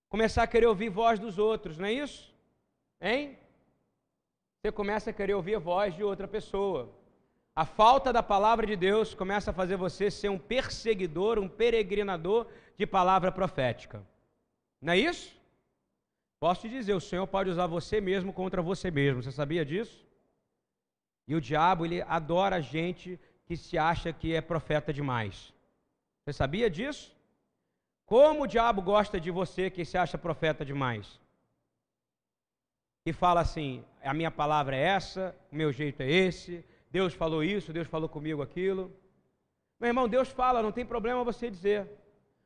[0.08, 2.34] começar a querer ouvir voz dos outros, não é isso?
[2.98, 3.36] Hein?
[4.56, 6.90] Você começa a querer ouvir a voz de outra pessoa.
[7.54, 12.46] A falta da palavra de Deus começa a fazer você ser um perseguidor, um peregrinador
[12.78, 14.02] de palavra profética.
[14.80, 15.30] Não é isso?
[16.40, 19.22] Posso te dizer, o Senhor pode usar você mesmo contra você mesmo.
[19.22, 20.02] Você sabia disso?
[21.26, 25.52] E o diabo, ele adora gente que se acha que é profeta demais.
[26.24, 27.17] Você sabia disso?
[28.08, 31.20] Como o diabo gosta de você que se acha profeta demais?
[33.04, 37.44] E fala assim: a minha palavra é essa, o meu jeito é esse, Deus falou
[37.44, 38.90] isso, Deus falou comigo aquilo.
[39.78, 41.86] Meu irmão, Deus fala, não tem problema você dizer.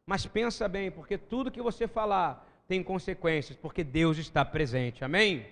[0.05, 5.05] Mas pensa bem, porque tudo que você falar tem consequências, porque Deus está presente.
[5.05, 5.47] Amém?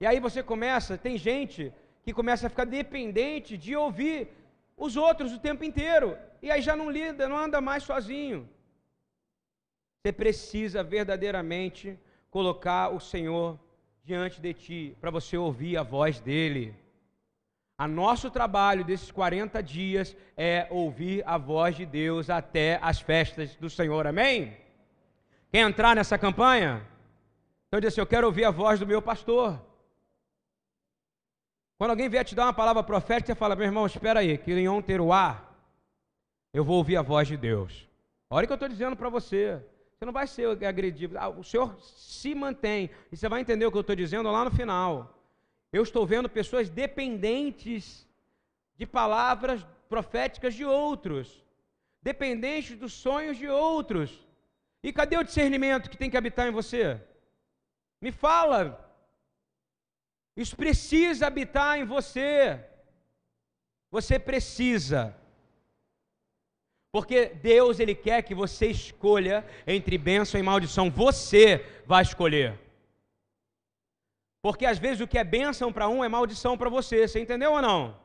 [0.00, 1.72] E aí você começa, tem gente
[2.04, 4.28] que começa a ficar dependente de ouvir
[4.76, 6.16] os outros o tempo inteiro.
[6.42, 8.48] E aí já não lida, não anda mais sozinho.
[10.02, 11.98] Você precisa verdadeiramente
[12.30, 13.58] colocar o Senhor
[14.04, 16.76] diante de ti, para você ouvir a voz dele.
[17.76, 23.56] A nosso trabalho desses 40 dias é ouvir a voz de Deus até as festas
[23.56, 24.06] do Senhor.
[24.06, 24.56] Amém?
[25.50, 26.86] Quer entrar nessa campanha?
[27.66, 29.60] Então diz assim: Eu quero ouvir a voz do meu pastor.
[31.84, 34.50] Quando alguém vier te dar uma palavra profética, você fala: Meu irmão, espera aí, que
[34.50, 35.46] em Onteruá
[36.50, 37.86] eu vou ouvir a voz de Deus.
[38.30, 39.62] Olha o que eu estou dizendo para você.
[39.92, 41.18] Você não vai ser agredido.
[41.18, 42.88] Ah, o Senhor se mantém.
[43.12, 45.22] E você vai entender o que eu estou dizendo lá no final.
[45.70, 48.08] Eu estou vendo pessoas dependentes
[48.78, 51.44] de palavras proféticas de outros,
[52.00, 54.26] dependentes dos sonhos de outros.
[54.82, 56.98] E cadê o discernimento que tem que habitar em você?
[58.00, 58.80] Me fala.
[60.36, 62.64] Isso precisa habitar em você.
[63.90, 65.16] Você precisa.
[66.90, 70.90] Porque Deus ele quer que você escolha entre bênção e maldição.
[70.90, 72.58] Você vai escolher.
[74.42, 77.06] Porque às vezes o que é bênção para um é maldição para você.
[77.06, 77.98] Você entendeu ou não?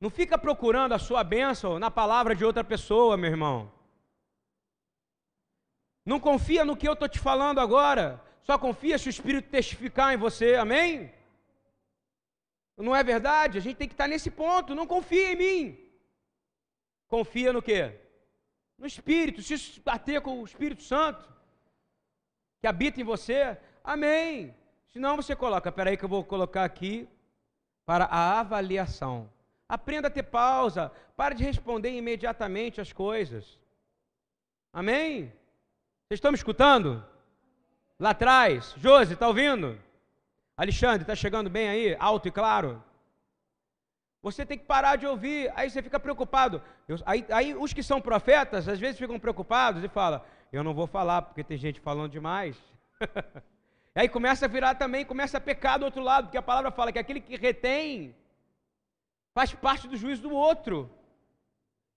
[0.00, 3.70] Não fica procurando a sua bênção na palavra de outra pessoa, meu irmão.
[6.06, 8.22] Não confia no que eu estou te falando agora.
[8.42, 10.54] Só confia se o Espírito testificar em você.
[10.54, 11.12] Amém?
[12.76, 13.58] Não é verdade?
[13.58, 14.74] A gente tem que estar nesse ponto.
[14.74, 15.78] Não confia em mim.
[17.08, 17.98] Confia no quê?
[18.78, 19.42] No Espírito.
[19.42, 21.30] Se bater com o Espírito Santo
[22.60, 24.54] que habita em você, amém.
[24.92, 27.08] Senão você coloca, peraí que eu vou colocar aqui
[27.86, 29.30] para a avaliação.
[29.68, 33.58] Aprenda a ter pausa, para de responder imediatamente as coisas.
[34.72, 35.32] Amém?
[36.06, 37.04] Vocês estão me escutando?
[38.00, 39.78] Lá atrás, Josi, está ouvindo?
[40.56, 41.96] Alexandre, está chegando bem aí?
[42.00, 42.82] Alto e claro?
[44.22, 46.62] Você tem que parar de ouvir, aí você fica preocupado.
[46.88, 50.72] Eu, aí, aí, os que são profetas, às vezes ficam preocupados e falam: Eu não
[50.72, 52.56] vou falar porque tem gente falando demais.
[53.94, 56.92] aí começa a virar também, começa a pecar do outro lado, porque a palavra fala
[56.92, 58.16] que aquele que retém
[59.34, 60.90] faz parte do juízo do outro.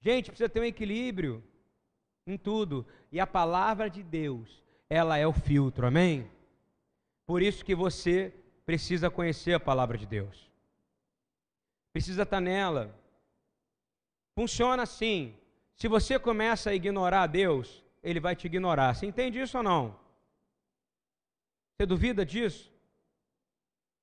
[0.02, 1.42] Gente, precisa ter um equilíbrio
[2.28, 2.86] em tudo.
[3.10, 4.63] E a palavra de Deus,
[4.94, 6.30] ela é o filtro, amém?
[7.26, 8.34] Por isso que você
[8.66, 10.54] precisa conhecer a palavra de Deus
[11.94, 13.00] precisa estar nela.
[14.36, 15.38] Funciona assim.
[15.76, 18.94] Se você começa a ignorar Deus, ele vai te ignorar.
[18.94, 19.96] Você entende isso ou não?
[21.78, 22.74] Você duvida disso?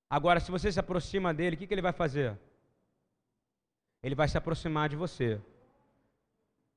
[0.08, 2.38] Agora, se você se aproxima dele, o que, que ele vai fazer?
[4.02, 5.40] Ele vai se aproximar de você.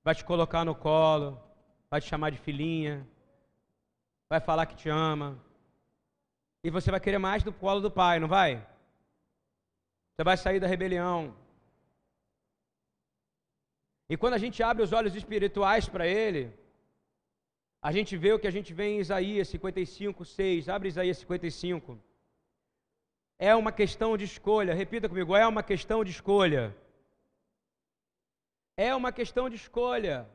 [0.03, 1.41] Vai te colocar no colo,
[1.89, 3.07] vai te chamar de filhinha,
[4.33, 5.27] vai falar que te ama.
[6.63, 8.51] E você vai querer mais do colo do pai, não vai?
[10.09, 11.19] Você vai sair da rebelião.
[14.11, 16.41] E quando a gente abre os olhos espirituais para Ele,
[17.89, 20.69] a gente vê o que a gente vê em Isaías 55, 6.
[20.75, 21.99] Abre Isaías 55.
[23.37, 24.73] É uma questão de escolha.
[24.83, 26.75] Repita comigo: é uma questão de escolha.
[28.75, 30.27] É uma questão de escolha.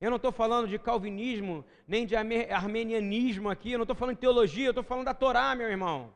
[0.00, 4.20] Eu não estou falando de calvinismo, nem de armenianismo aqui, eu não estou falando de
[4.20, 6.14] teologia, eu estou falando da Torá, meu irmão.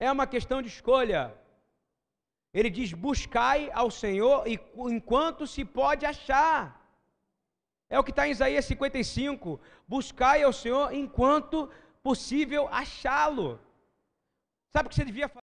[0.00, 1.32] É uma questão de escolha.
[2.52, 6.58] Ele diz: buscai ao Senhor enquanto se pode achar.
[7.88, 9.60] É o que está em Isaías 55.
[9.86, 11.70] Buscai ao Senhor enquanto
[12.02, 13.60] possível achá-lo.
[14.72, 15.45] Sabe o que você devia fazer?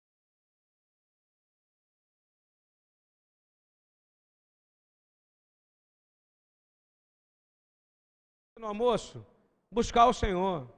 [8.61, 9.25] No almoço,
[9.71, 10.69] buscar o Senhor.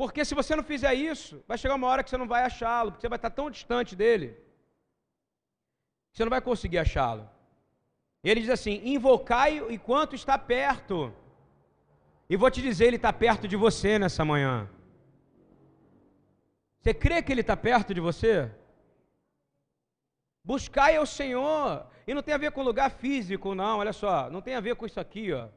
[0.00, 2.92] Porque se você não fizer isso, vai chegar uma hora que você não vai achá-lo,
[2.92, 4.28] porque você vai estar tão distante dele,
[6.10, 7.28] que você não vai conseguir achá-lo.
[8.22, 11.12] Ele diz assim: invocai-o enquanto está perto.
[12.30, 14.70] E vou te dizer, ele está perto de você nessa manhã.
[16.78, 18.48] Você crê que ele está perto de você?
[20.44, 21.84] Buscai ao Senhor.
[22.06, 24.30] E não tem a ver com lugar físico, não, olha só.
[24.30, 25.48] Não tem a ver com isso aqui, ó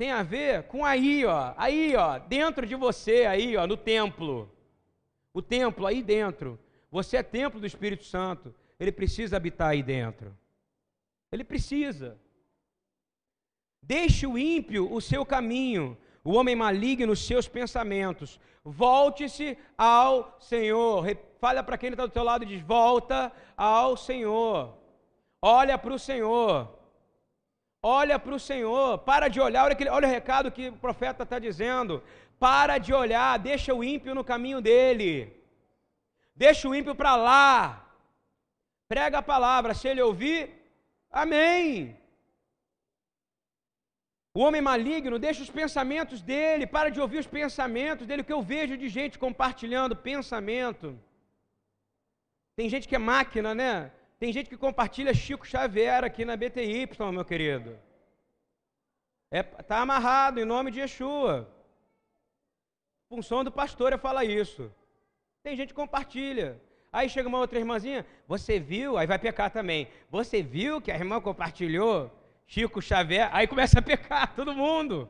[0.00, 4.50] tem a ver com aí, ó, aí, ó, dentro de você, aí, ó, no templo.
[5.34, 6.58] O templo aí dentro.
[6.90, 8.54] Você é templo do Espírito Santo.
[8.78, 10.34] Ele precisa habitar aí dentro.
[11.30, 12.18] Ele precisa.
[13.82, 18.40] Deixe o ímpio o seu caminho, o homem maligno os seus pensamentos.
[18.64, 21.04] Volte-se ao Senhor.
[21.38, 24.78] Fala para quem está do teu lado e diz: Volta ao Senhor.
[25.42, 26.79] Olha para o Senhor.
[27.82, 31.22] Olha para o Senhor, para de olhar, olha, aquele, olha o recado que o profeta
[31.22, 32.02] está dizendo.
[32.38, 35.12] Para de olhar, deixa o ímpio no caminho dele.
[36.34, 37.86] Deixa o ímpio para lá.
[38.86, 40.40] Prega a palavra, se ele ouvir,
[41.10, 41.96] amém.
[44.34, 48.32] O homem maligno, deixa os pensamentos dele, para de ouvir os pensamentos dele, o que
[48.32, 50.98] eu vejo de gente compartilhando pensamento.
[52.56, 53.90] Tem gente que é máquina, né?
[54.20, 57.70] Tem gente que compartilha Chico Xavier aqui na BTY, meu querido.
[59.32, 61.48] Está é, tá amarrado em nome de Yeshua.
[63.08, 64.70] Função do pastor é falar isso.
[65.42, 66.60] Tem gente que compartilha.
[66.92, 68.98] Aí chega uma outra irmãzinha, você viu?
[68.98, 69.88] Aí vai pecar também.
[70.10, 72.10] Você viu que a irmã compartilhou
[72.46, 73.30] Chico Xavier?
[73.32, 75.08] Aí começa a pecar todo mundo.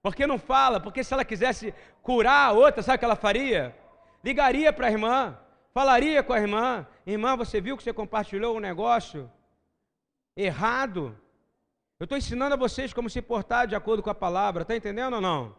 [0.00, 0.78] Por que não fala?
[0.78, 3.76] Porque se ela quisesse curar a outra, sabe o que ela faria?
[4.22, 5.36] Ligaria para a irmã,
[5.76, 9.30] falaria com a irmã: Irmã, você viu que você compartilhou um negócio
[10.34, 11.02] errado?
[12.00, 15.14] Eu estou ensinando a vocês como se portar de acordo com a palavra, está entendendo
[15.16, 15.54] ou não?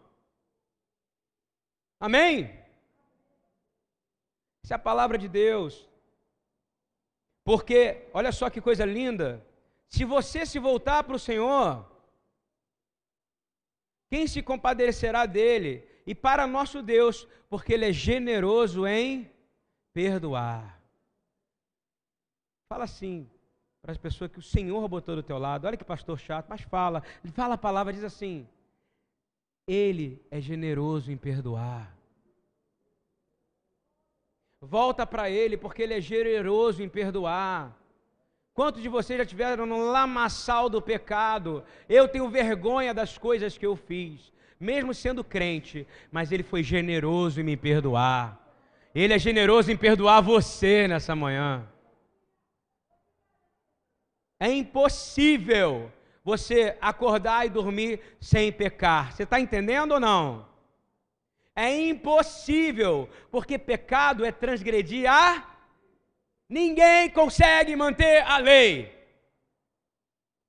[2.00, 2.36] Amém?
[4.64, 5.88] Isso é a palavra de Deus.
[7.44, 9.46] Porque, olha só que coisa linda,
[9.88, 11.86] se você se voltar para o Senhor,
[14.10, 15.88] quem se compadecerá dele?
[16.08, 19.37] E para nosso Deus, porque Ele é generoso em
[19.98, 20.80] perdoar.
[22.72, 23.28] Fala assim
[23.82, 25.66] para as pessoas que o Senhor botou do teu lado.
[25.66, 27.02] Olha que pastor chato, mas fala.
[27.34, 28.48] Fala a palavra, diz assim:
[29.68, 31.98] Ele é generoso em perdoar.
[34.62, 37.76] Volta para Ele, porque Ele é generoso em perdoar.
[38.54, 41.64] Quantos de vocês já tiveram no lamaçal do pecado?
[41.90, 47.42] Eu tenho vergonha das coisas que eu fiz, mesmo sendo crente, mas Ele foi generoso
[47.42, 48.47] em me perdoar.
[49.00, 51.72] Ele é generoso em perdoar você nessa manhã.
[54.40, 55.92] É impossível
[56.24, 59.14] você acordar e dormir sem pecar.
[59.14, 60.48] Você está entendendo ou não?
[61.56, 65.48] É impossível, porque pecado é transgredir a.
[66.50, 68.92] Ninguém consegue manter a lei.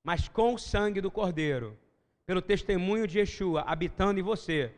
[0.02, 1.78] Mas com o sangue do Cordeiro,
[2.24, 4.72] pelo testemunho de Yeshua habitando em você,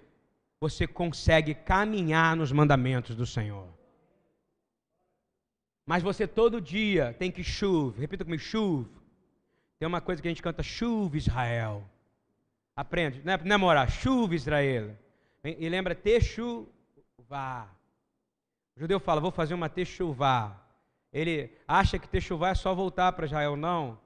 [0.61, 3.67] você consegue caminhar nos mandamentos do Senhor.
[5.87, 8.89] Mas você todo dia tem que chuva, repita comigo, chuva.
[9.79, 11.83] Tem uma coisa que a gente canta, chuva Israel.
[12.77, 14.95] Aprende, não é, não é morar, chuva Israel.
[15.43, 17.67] E lembra techuvá.
[18.77, 20.63] O judeu fala, vou fazer uma techuvá.
[21.11, 23.57] Ele acha que techuvá é só voltar para Israel.
[23.57, 23.99] Não.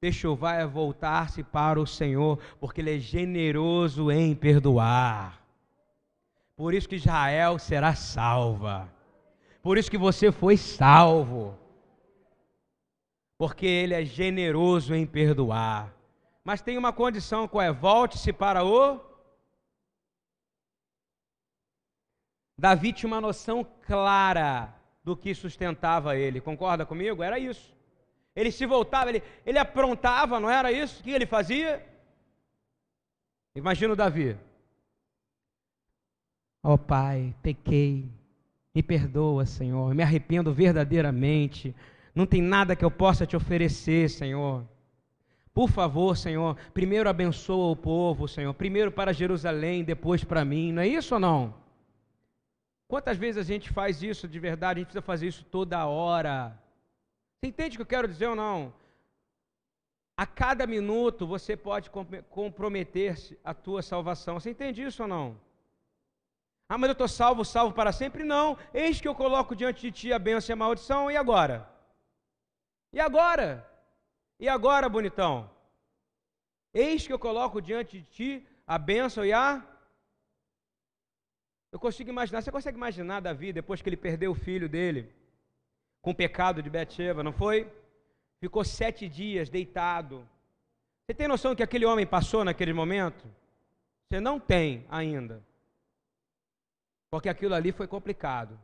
[0.00, 5.45] Techuvá é voltar-se para o Senhor, porque Ele é generoso em perdoar.
[6.56, 8.90] Por isso que Israel será salva.
[9.62, 11.56] Por isso que você foi salvo.
[13.38, 15.94] Porque Ele é generoso em perdoar.
[16.42, 17.72] Mas tem uma condição qual é?
[17.72, 19.00] Volte-se para o
[22.58, 26.40] Davi tinha uma noção clara do que sustentava ele.
[26.40, 27.22] Concorda comigo?
[27.22, 27.74] Era isso.
[28.34, 31.00] Ele se voltava, ele, ele aprontava, não era isso?
[31.00, 31.86] O que ele fazia?
[33.54, 34.38] Imagina o Davi.
[36.68, 38.10] Ó oh, Pai, pequei,
[38.74, 41.72] me perdoa, Senhor, me arrependo verdadeiramente.
[42.12, 44.66] Não tem nada que eu possa te oferecer, Senhor.
[45.54, 48.52] Por favor, Senhor, primeiro abençoa o povo, Senhor.
[48.52, 50.72] Primeiro para Jerusalém, depois para mim.
[50.72, 51.54] Não é isso ou não?
[52.88, 54.78] Quantas vezes a gente faz isso de verdade?
[54.78, 56.60] A gente precisa fazer isso toda hora.
[57.38, 58.74] Você entende o que eu quero dizer ou não?
[60.16, 61.92] A cada minuto você pode
[62.28, 64.40] comprometer-se a tua salvação.
[64.40, 65.45] Você entende isso ou não?
[66.68, 68.24] Ah, mas eu estou salvo, salvo para sempre?
[68.24, 68.58] Não.
[68.74, 71.68] Eis que eu coloco diante de ti a bênção e a maldição, e agora?
[72.92, 73.68] E agora?
[74.38, 75.50] E agora, bonitão?
[76.74, 79.64] Eis que eu coloco diante de ti a bênção e a
[81.76, 85.12] eu consigo imaginar, você consegue imaginar Davi depois que ele perdeu o filho dele,
[86.00, 87.70] com o pecado de Betsheba, não foi?
[88.40, 90.26] Ficou sete dias deitado.
[91.04, 93.28] Você tem noção do que aquele homem passou naquele momento?
[94.08, 95.44] Você não tem ainda.
[97.16, 98.58] Porque aquilo ali foi complicado.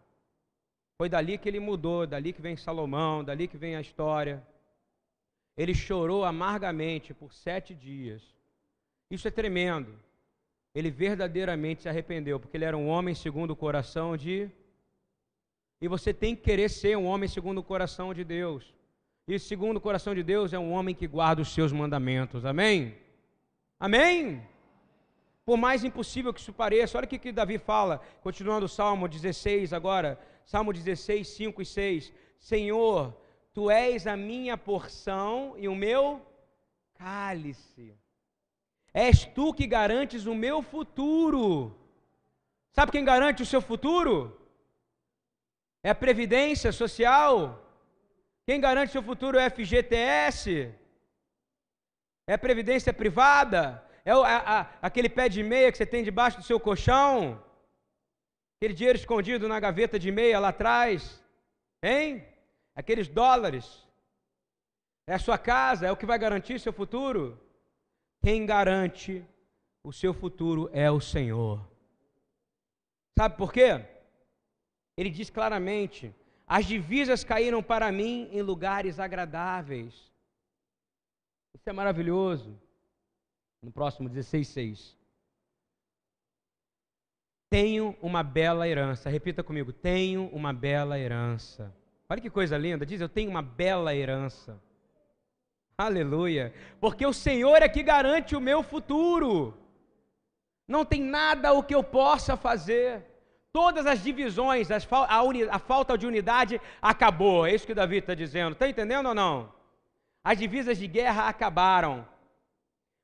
[0.99, 4.43] Foi dali que ele mudou, dali que vem Salomão, dali que vem a história.
[5.57, 8.23] Ele chorou amargamente por sete dias.
[9.11, 9.93] Isso é tremendo
[10.75, 14.51] ele verdadeiramente se arrependeu, porque ele era um homem segundo o coração de.
[15.81, 18.73] E você tem que querer ser um homem segundo o coração de Deus.
[19.29, 22.45] E segundo o coração de Deus é um homem que guarda os seus mandamentos.
[22.45, 22.97] Amém?
[23.79, 24.43] Amém?
[25.45, 29.09] Por mais impossível que isso pareça, olha o que, que Davi fala, continuando o Salmo
[29.09, 32.13] 16 agora, Salmo 16, 5 e 6.
[32.39, 33.17] Senhor,
[33.53, 36.25] tu és a minha porção e o meu
[36.95, 37.97] cálice.
[38.95, 41.77] És tu que garantes o meu futuro.
[42.73, 44.39] Sabe quem garante o seu futuro?
[45.83, 47.59] É a Previdência Social.
[48.47, 50.73] Quem garante o seu futuro é a FGTS.
[52.27, 53.85] É a Previdência Privada.
[54.05, 57.43] É o, a, a, aquele pé de meia que você tem debaixo do seu colchão.
[58.57, 61.23] Aquele dinheiro escondido na gaveta de meia lá atrás.
[61.83, 62.27] Hein?
[62.75, 63.87] Aqueles dólares.
[65.07, 67.39] É a sua casa, é o que vai garantir seu futuro.
[68.23, 69.25] Quem garante
[69.83, 71.61] o seu futuro é o Senhor.
[73.19, 73.85] Sabe por quê?
[74.97, 76.15] Ele diz claramente:
[76.47, 79.95] as divisas caíram para mim em lugares agradáveis.
[81.55, 82.57] Isso é maravilhoso.
[83.63, 84.97] No próximo 16,6.
[87.49, 89.09] Tenho uma bela herança.
[89.09, 91.73] Repita comigo: tenho uma bela herança.
[92.09, 92.85] Olha que coisa linda.
[92.85, 94.61] Diz: Eu tenho uma bela herança.
[95.77, 96.53] Aleluia.
[96.81, 99.55] Porque o Senhor é que garante o meu futuro.
[100.67, 103.05] Não tem nada o que eu possa fazer.
[103.53, 107.47] Todas as divisões, as, a, uni, a, falta de unidade acabou.
[107.47, 108.53] É isso que Davi está dizendo.
[108.53, 109.53] Está entendendo ou não?
[110.25, 112.07] As divisas de guerra acabaram.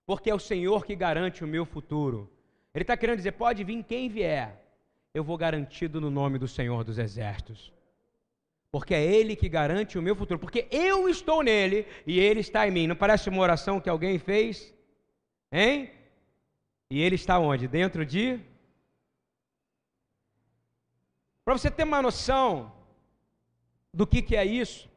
[0.08, 2.32] Porque é o Senhor que garante o meu futuro.
[2.72, 4.58] Ele está querendo dizer: pode vir quem vier,
[5.12, 7.70] eu vou garantido no nome do Senhor dos Exércitos.
[8.72, 10.40] Porque é Ele que garante o meu futuro.
[10.40, 12.86] Porque eu estou nele e Ele está em mim.
[12.86, 14.74] Não parece uma oração que alguém fez?
[15.52, 15.90] Hein?
[16.90, 17.68] E Ele está onde?
[17.68, 18.40] Dentro de
[21.44, 22.72] para você ter uma noção
[23.92, 24.88] do que, que é isso,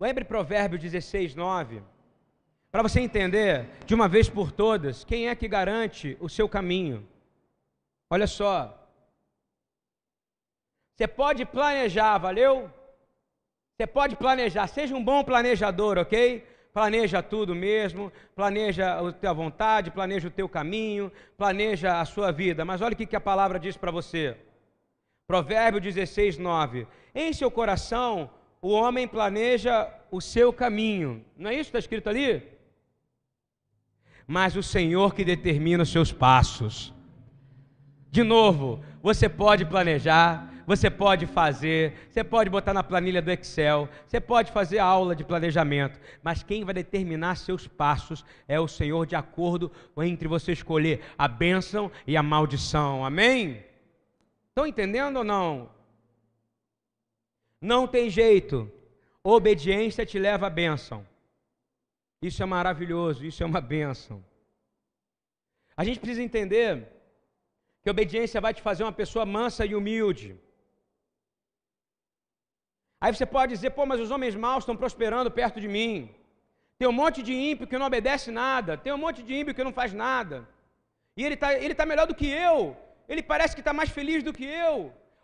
[0.00, 1.82] lembre Provérbio 16, 9,
[2.74, 7.06] para você entender de uma vez por todas quem é que garante o seu caminho.
[8.10, 8.76] Olha só,
[10.92, 12.68] você pode planejar, valeu?
[13.76, 16.44] Você pode planejar, seja um bom planejador, ok?
[16.72, 22.64] planeja tudo mesmo, planeja a tua vontade, planeja o teu caminho, planeja a sua vida.
[22.64, 24.36] Mas olha o que a palavra diz para você.
[25.28, 26.88] Provérbio 16, 9.
[27.14, 28.28] Em seu coração,
[28.60, 31.24] o homem planeja o seu caminho.
[31.36, 32.53] Não é isso que está escrito ali?
[34.26, 36.92] Mas o Senhor que determina os seus passos.
[38.10, 43.88] De novo, você pode planejar, você pode fazer, você pode botar na planilha do Excel,
[44.06, 49.06] você pode fazer aula de planejamento, mas quem vai determinar seus passos é o Senhor,
[49.06, 53.04] de acordo entre você escolher a bênção e a maldição.
[53.04, 53.62] Amém?
[54.48, 55.68] Estão entendendo ou não?
[57.60, 58.70] Não tem jeito.
[59.22, 61.04] Obediência te leva à bênção.
[62.28, 64.16] Isso é maravilhoso, isso é uma bênção.
[65.80, 66.70] A gente precisa entender
[67.82, 70.28] que obediência vai te fazer uma pessoa mansa e humilde.
[73.02, 75.92] Aí você pode dizer, pô, mas os homens maus estão prosperando perto de mim.
[76.78, 78.78] Tem um monte de ímpio que não obedece nada.
[78.84, 80.36] Tem um monte de ímpio que não faz nada.
[81.18, 82.58] E ele está ele tá melhor do que eu.
[83.06, 84.76] Ele parece que está mais feliz do que eu.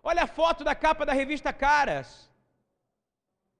[0.03, 2.09] Olha a foto da capa da revista Caras.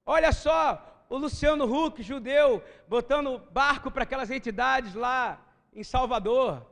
[0.05, 6.65] Olha só o Luciano Huck, judeu, botando barco para aquelas entidades lá em Salvador.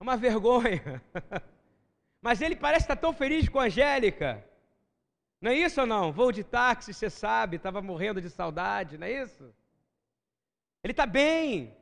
[0.00, 1.02] Uma vergonha.
[2.22, 4.42] Mas ele parece estar tão feliz com a Angélica.
[5.38, 6.14] Não é isso ou não?
[6.14, 9.54] Voo de táxi, você sabe, estava morrendo de saudade, não é isso?
[10.82, 11.76] Ele está bem.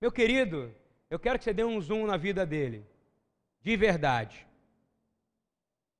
[0.00, 0.74] Meu querido,
[1.10, 2.86] eu quero que você dê um zoom na vida dele.
[3.60, 4.46] De verdade.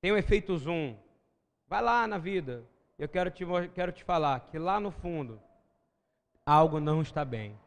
[0.01, 0.97] Tem um efeito zoom.
[1.67, 2.67] Vai lá na vida.
[2.99, 5.41] Eu quero te, quero te falar que lá no fundo,
[6.45, 7.57] algo não está bem.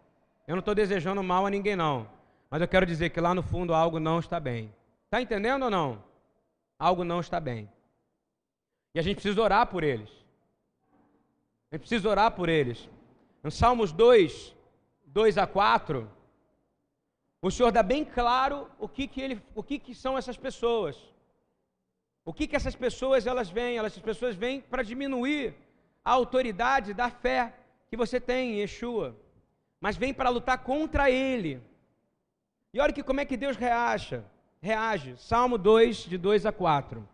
[0.46, 2.06] Eu não estou desejando mal a ninguém, não.
[2.50, 4.70] Mas eu quero dizer que lá no fundo algo não está bem.
[5.06, 6.04] Está entendendo ou não?
[6.78, 7.66] Algo não está bem.
[8.94, 10.10] E a gente precisa orar por eles.
[11.70, 12.86] A gente precisa orar por eles.
[13.42, 14.54] No Salmos 2,
[15.06, 16.10] 2 a 4,
[17.40, 21.11] o Senhor dá bem claro o que, que, ele, o que, que são essas pessoas.
[22.24, 23.76] O que, que essas pessoas elas vêm?
[23.76, 25.54] Elas, essas pessoas vêm para diminuir
[26.04, 27.52] a autoridade da fé
[27.88, 29.16] que você tem em Yeshua.
[29.80, 31.60] Mas vêm para lutar contra ele.
[32.72, 34.22] E olha que como é que Deus reage.
[34.60, 35.16] Reage.
[35.18, 37.06] Salmo 2, de 2 a 4.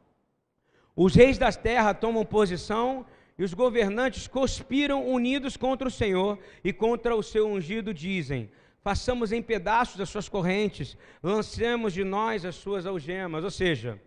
[0.95, 3.07] Os reis das terras tomam posição
[3.39, 8.51] e os governantes conspiram unidos contra o Senhor e contra o seu ungido, dizem:
[8.83, 13.45] façamos em pedaços as suas correntes, lancemos de nós as suas algemas.
[13.45, 14.01] Ou seja,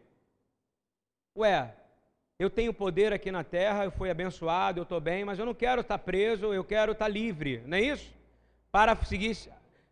[1.35, 1.73] ué,
[2.39, 5.53] eu tenho poder aqui na terra, eu fui abençoado, eu estou bem, mas eu não
[5.53, 8.11] quero estar preso, eu quero estar livre, não é isso?
[8.71, 9.37] Para seguir,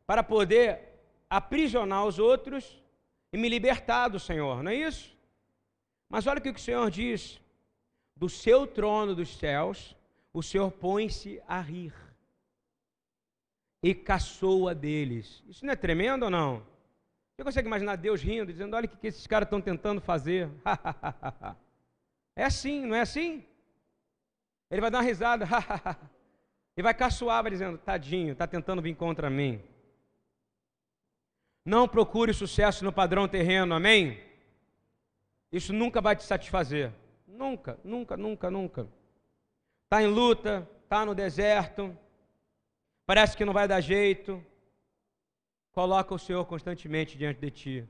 [0.06, 0.80] para poder
[1.30, 2.82] aprisionar os outros
[3.32, 5.16] e me libertar do Senhor, não é isso?
[6.10, 7.40] Mas olha o que o Senhor diz:
[8.16, 9.96] do seu trono dos céus,
[10.34, 11.94] o Senhor põe-se a rir
[13.82, 15.44] e caçoa deles.
[15.48, 16.66] Isso não é tremendo ou não?
[17.40, 20.50] Você consegue imaginar Deus rindo, dizendo: Olha o que esses caras estão tentando fazer?
[22.36, 23.46] é assim, não é assim?
[24.70, 25.48] Ele vai dar uma risada
[26.76, 29.64] e vai caçoar, vai dizendo: Tadinho, está tentando vir contra mim.
[31.64, 34.22] Não procure sucesso no padrão terreno, amém?
[35.50, 36.92] Isso nunca vai te satisfazer.
[37.26, 38.86] Nunca, nunca, nunca, nunca.
[39.86, 41.98] Está em luta, está no deserto,
[43.06, 44.46] parece que não vai dar jeito.
[45.72, 47.90] Coloca o Senhor constantemente diante de ti.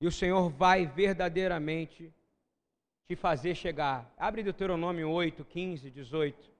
[0.00, 2.12] E o Senhor vai verdadeiramente
[3.08, 4.12] te fazer chegar.
[4.16, 6.50] Abre Deuteronômio 8, 15, 18.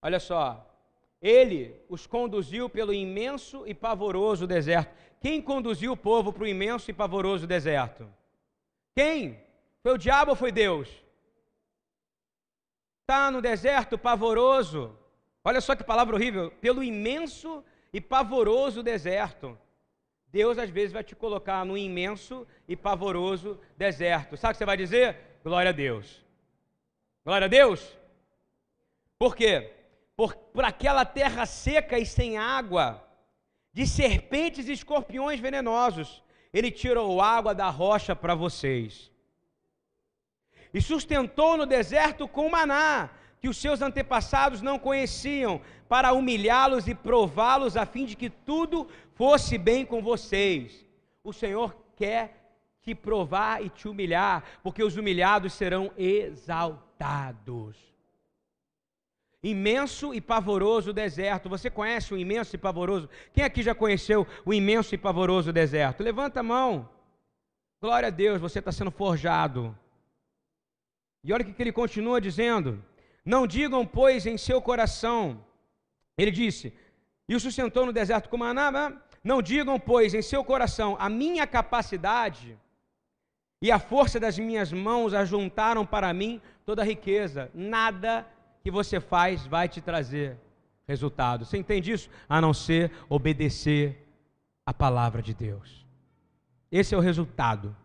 [0.00, 0.68] Olha só.
[1.20, 4.92] Ele os conduziu pelo imenso e pavoroso deserto.
[5.20, 8.12] Quem conduziu o povo para o imenso e pavoroso deserto?
[8.96, 9.40] Quem?
[9.82, 10.88] Foi o diabo ou foi Deus?
[13.02, 14.98] Está no deserto pavoroso.
[15.44, 16.50] Olha só que palavra horrível.
[16.60, 19.58] Pelo imenso e pavoroso deserto.
[20.28, 24.36] Deus às vezes vai te colocar no imenso e pavoroso deserto.
[24.36, 25.16] Sabe o que você vai dizer?
[25.44, 26.24] Glória a Deus.
[27.24, 27.96] Glória a Deus.
[29.18, 29.72] Por quê?
[30.16, 33.06] Por, por aquela terra seca e sem água,
[33.72, 36.22] de serpentes e escorpiões venenosos,
[36.52, 39.10] ele tirou água da rocha para vocês.
[40.72, 43.10] E sustentou no deserto com maná,
[43.42, 48.86] que os seus antepassados não conheciam, para humilhá-los e prová-los, a fim de que tudo
[49.16, 50.86] fosse bem com vocês.
[51.24, 57.76] O Senhor quer te provar e te humilhar, porque os humilhados serão exaltados.
[59.42, 61.48] Imenso e pavoroso deserto.
[61.48, 63.08] Você conhece o imenso e pavoroso?
[63.32, 66.04] Quem aqui já conheceu o imenso e pavoroso deserto?
[66.04, 66.88] Levanta a mão.
[67.80, 69.76] Glória a Deus, você está sendo forjado.
[71.24, 72.80] E olha o que ele continua dizendo.
[73.24, 75.44] Não digam, pois, em seu coração.
[76.16, 76.72] Ele disse:
[77.28, 78.92] E o sustentou no deserto com maná.
[79.22, 82.58] Não digam, pois, em seu coração, a minha capacidade
[83.60, 87.48] e a força das minhas mãos ajuntaram para mim toda a riqueza.
[87.54, 88.26] Nada
[88.62, 90.36] que você faz vai te trazer
[90.86, 91.44] resultado.
[91.44, 92.10] Você entende isso?
[92.28, 94.04] A não ser obedecer
[94.66, 95.86] a palavra de Deus.
[96.70, 97.76] Esse é o resultado.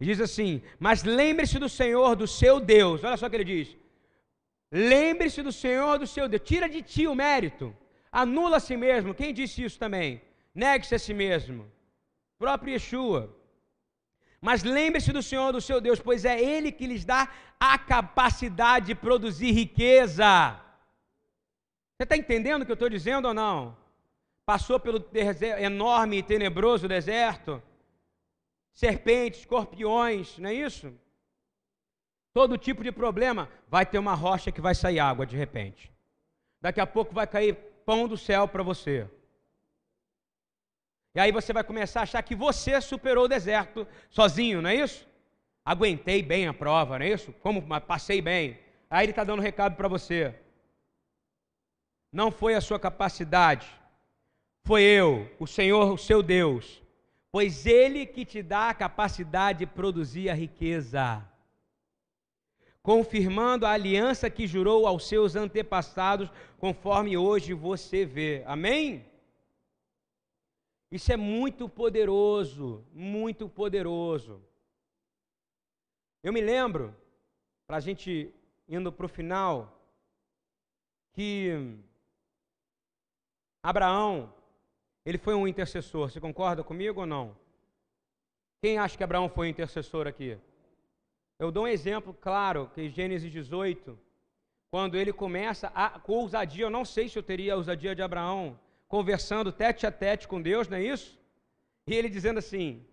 [0.00, 3.02] Ele diz assim: Mas lembre-se do Senhor, do seu Deus.
[3.02, 3.76] Olha só o que ele diz:
[4.72, 6.42] Lembre-se do Senhor, do seu Deus.
[6.42, 7.76] Tira de ti o mérito.
[8.10, 9.14] Anula a si mesmo.
[9.14, 10.22] Quem disse isso também?
[10.54, 11.70] Negue-se a si mesmo.
[12.38, 13.36] Próprio Yeshua.
[14.40, 17.28] Mas lembre-se do Senhor, do seu Deus, pois é Ele que lhes dá
[17.60, 20.58] a capacidade de produzir riqueza.
[21.94, 23.76] Você está entendendo o que eu estou dizendo ou não?
[24.44, 25.04] Passou pelo
[25.60, 27.62] enorme e tenebroso deserto,
[28.72, 30.92] serpentes, escorpiões, não é isso?
[32.32, 35.92] Todo tipo de problema, vai ter uma rocha que vai sair água de repente.
[36.60, 37.54] Daqui a pouco vai cair
[37.84, 39.08] pão do céu para você.
[41.14, 44.76] E aí você vai começar a achar que você superou o deserto sozinho, não é
[44.76, 45.06] isso?
[45.64, 47.32] Aguentei bem a prova, não é isso?
[47.34, 48.58] Como passei bem.
[48.88, 50.34] Aí ele está dando um recado para você.
[52.10, 53.66] Não foi a sua capacidade,
[54.64, 56.82] foi eu, o Senhor, o seu Deus,
[57.30, 61.26] pois Ele que te dá a capacidade de produzir a riqueza
[62.82, 66.28] confirmando a aliança que jurou aos seus antepassados,
[66.58, 68.42] conforme hoje você vê.
[68.46, 69.06] Amém?
[70.90, 74.42] Isso é muito poderoso, muito poderoso.
[76.22, 76.94] Eu me lembro,
[77.66, 78.34] para a gente
[78.68, 79.80] indo para o final,
[81.12, 81.76] que
[83.62, 84.32] Abraão,
[85.04, 86.10] ele foi um intercessor.
[86.10, 87.36] Você concorda comigo ou não?
[88.60, 90.38] Quem acha que Abraão foi um intercessor aqui?
[91.42, 93.98] Eu dou um exemplo claro, que Gênesis 18,
[94.70, 98.00] quando ele começa a, com ousadia, eu não sei se eu teria a ousadia de
[98.00, 101.18] Abraão, conversando tete a tete com Deus, não é isso?
[101.84, 102.86] E ele dizendo assim: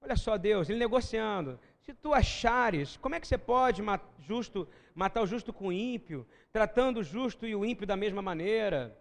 [0.00, 1.58] Olha só, Deus, ele negociando.
[1.80, 5.72] Se tu achares, como é que você pode matar, justo, matar o justo com o
[5.72, 8.96] ímpio, tratando o justo e o ímpio da mesma maneira?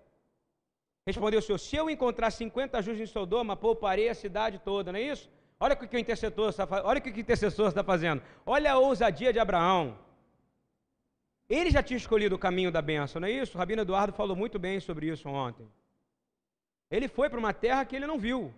[1.06, 4.98] Respondeu o Senhor: Se eu encontrar 50 justos em Sodoma, pouparei a cidade toda, não
[4.98, 5.30] é isso?
[5.60, 8.22] Olha o que o intercessor está, olha o que o intercessor está fazendo.
[8.46, 9.98] Olha a ousadia de Abraão.
[11.48, 13.56] Ele já tinha escolhido o caminho da bênção, não é isso?
[13.56, 15.68] O Rabino Eduardo falou muito bem sobre isso ontem.
[16.90, 18.54] Ele foi para uma terra que ele não viu,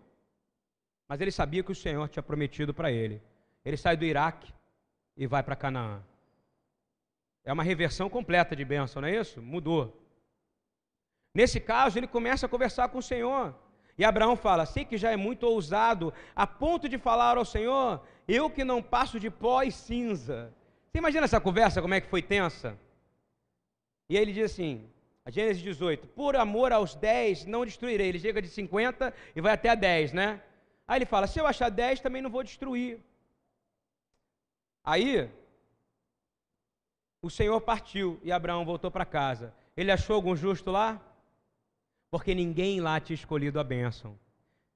[1.08, 3.22] mas ele sabia que o Senhor tinha prometido para ele.
[3.64, 4.54] Ele sai do Iraque
[5.16, 6.02] e vai para Canaã.
[7.44, 9.42] É uma reversão completa de bênção, não é isso?
[9.42, 9.98] Mudou.
[11.34, 13.54] Nesse caso, ele começa a conversar com o Senhor.
[13.98, 18.02] E Abraão fala: Sei que já é muito ousado, a ponto de falar ao Senhor,
[18.28, 20.54] eu que não passo de pó e cinza.
[20.92, 22.78] Você imagina essa conversa, como é que foi tensa?
[24.10, 24.90] E aí ele diz assim,
[25.26, 28.08] a Gênesis 18: Por amor aos 10 não destruirei.
[28.08, 30.42] Ele chega de 50 e vai até a 10, né?
[30.88, 33.00] Aí ele fala: Se eu achar 10, também não vou destruir.
[34.84, 35.30] Aí,
[37.22, 39.54] o Senhor partiu e Abraão voltou para casa.
[39.76, 41.02] Ele achou algum justo lá?
[42.10, 44.18] Porque ninguém lá tinha escolhido a bênção.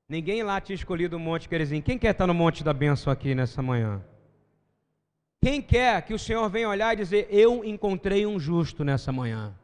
[0.08, 1.82] Ninguém lá tinha escolhido o Monte Querezinho.
[1.82, 4.04] Quem quer estar no Monte da Bênção aqui nessa manhã?
[5.42, 9.56] Quem quer que o Senhor venha olhar e dizer: Eu encontrei um justo nessa manhã.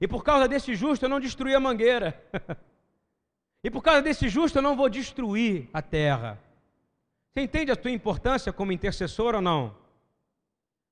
[0.00, 2.22] E por causa desse justo eu não destruí a mangueira.
[3.64, 6.38] e por causa desse justo eu não vou destruir a terra.
[7.32, 9.74] Você entende a tua importância como intercessor ou não?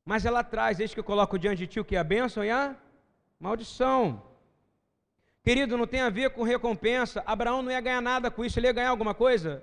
[0.05, 2.45] Mas ela traz, eis que eu coloco diante de ti o que é a bênção
[2.45, 2.75] e a
[3.39, 4.23] maldição.
[5.45, 7.23] Querido, não tem a ver com recompensa.
[7.27, 9.63] Abraão não ia ganhar nada com isso, ele ia ganhar alguma coisa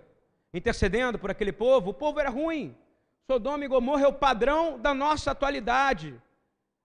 [0.54, 1.90] intercedendo por aquele povo.
[1.90, 2.78] O povo era ruim.
[3.26, 6.22] Sodoma e Gomorra é o padrão da nossa atualidade.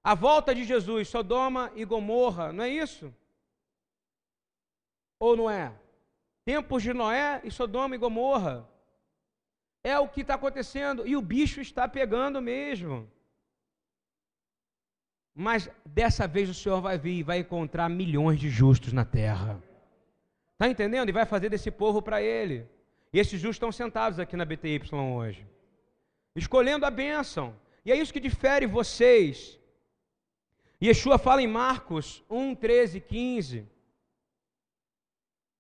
[0.03, 3.13] A volta de Jesus, Sodoma e Gomorra, não é isso?
[5.19, 5.73] Ou não é?
[6.45, 8.67] Tempos de Noé e Sodoma e Gomorra.
[9.85, 11.07] É o que está acontecendo.
[11.07, 13.11] E o bicho está pegando mesmo.
[15.39, 19.63] Mas dessa vez o Senhor vai vir e vai encontrar milhões de justos na terra.
[20.55, 21.11] Está entendendo?
[21.11, 22.67] E vai fazer desse povo para ele.
[23.13, 25.47] E esses justos estão sentados aqui na BTY hoje,
[26.35, 27.55] escolhendo a bênção.
[27.85, 29.59] E é isso que difere vocês.
[30.83, 33.77] Yeshua fala em Marcos 1, 13, 15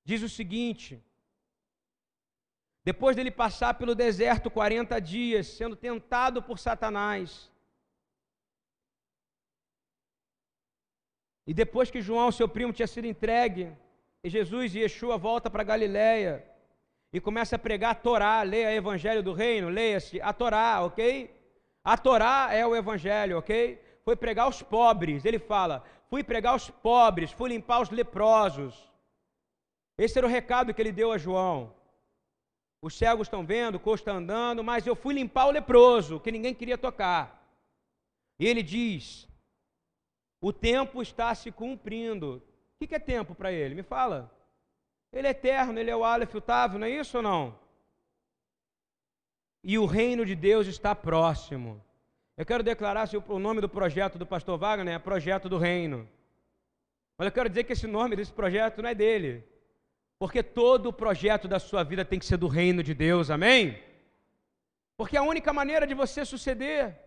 [0.07, 1.03] diz o seguinte:
[2.85, 7.51] depois dele passar pelo deserto 40 dias, sendo tentado por Satanás,
[11.47, 13.73] e depois que João, seu primo, tinha sido entregue,
[14.23, 16.45] e Jesus e Yeshua volta para Galiléia
[17.13, 21.31] e começa a pregar a Torá, leia o Evangelho do Reino, leia-se a Torá, ok?
[21.85, 23.81] A Torá é o Evangelho, ok?
[24.05, 28.87] Foi pregar aos pobres, ele fala, fui pregar aos pobres, fui limpar os leprosos,
[29.99, 31.73] esse era o recado que ele deu a João.
[32.83, 36.31] Os cegos estão vendo, o coxo está andando, mas eu fui limpar o leproso, que
[36.31, 37.43] ninguém queria tocar.
[38.39, 39.27] E ele diz:
[40.41, 42.43] o tempo está se cumprindo.
[42.81, 43.75] O que é tempo para ele?
[43.75, 44.31] Me fala.
[45.13, 47.59] Ele é eterno, ele é o Aleph, o Tav, não é isso ou não?
[49.65, 51.83] E o reino de Deus está próximo.
[52.37, 56.07] Eu quero declarar se o nome do projeto do pastor Wagner é Projeto do Reino.
[57.17, 59.43] Mas eu quero dizer que esse nome desse projeto não é dele.
[60.19, 63.83] Porque todo o projeto da sua vida tem que ser do reino de Deus, amém?
[64.97, 67.06] Porque a única maneira de você suceder.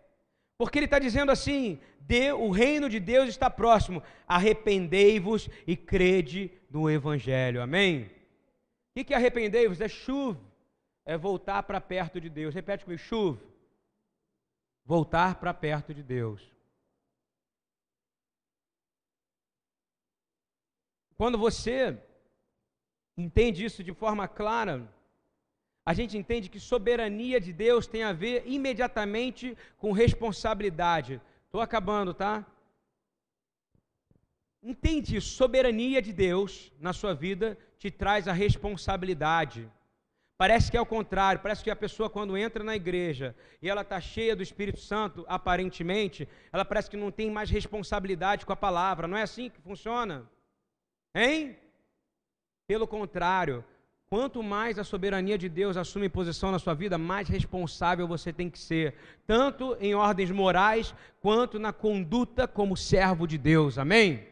[0.59, 6.51] Porque ele está dizendo assim: de, o reino de Deus está próximo, arrependei-vos e crede
[6.69, 8.11] no Evangelho, amém?
[8.93, 9.79] O que é arrependei-vos?
[9.79, 10.43] É chuva,
[11.05, 12.53] é voltar para perto de Deus.
[12.53, 13.41] Repete comigo: chuva,
[14.83, 16.53] voltar para perto de Deus.
[21.15, 21.97] Quando você
[23.17, 24.93] entende isso de forma clara,
[25.85, 31.21] a gente entende que soberania de Deus tem a ver imediatamente com responsabilidade.
[31.45, 32.45] Estou acabando, tá?
[34.61, 35.19] Entende?
[35.21, 39.69] Soberania de Deus na sua vida te traz a responsabilidade.
[40.37, 43.81] Parece que é o contrário, parece que a pessoa, quando entra na igreja e ela
[43.81, 48.55] está cheia do Espírito Santo, aparentemente, ela parece que não tem mais responsabilidade com a
[48.55, 49.05] palavra.
[49.07, 50.29] Não é assim que funciona?
[51.13, 51.57] Hein?
[52.67, 53.65] Pelo contrário,
[54.09, 58.49] quanto mais a soberania de Deus assume posição na sua vida, mais responsável você tem
[58.49, 58.95] que ser,
[59.27, 63.77] tanto em ordens morais quanto na conduta como servo de Deus.
[63.77, 64.27] Amém?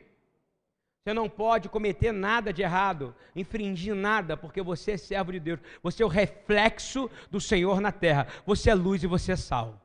[1.03, 5.59] Você não pode cometer nada de errado, infringir nada, porque você é servo de Deus.
[5.81, 8.27] Você é o reflexo do Senhor na terra.
[8.45, 9.81] Você é luz e você é sal.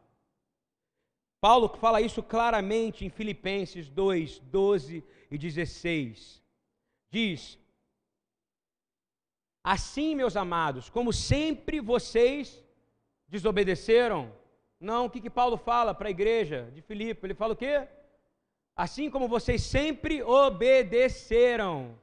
[1.40, 6.42] Paulo fala isso claramente em Filipenses 2, 12 e 16.
[7.08, 7.56] Diz:
[9.62, 12.62] Assim, meus amados, como sempre vocês
[13.28, 14.32] desobedeceram.
[14.80, 17.24] Não, o que, que Paulo fala para a igreja de Filipe?
[17.24, 17.86] Ele fala o quê?
[18.74, 21.96] Assim como vocês sempre obedeceram.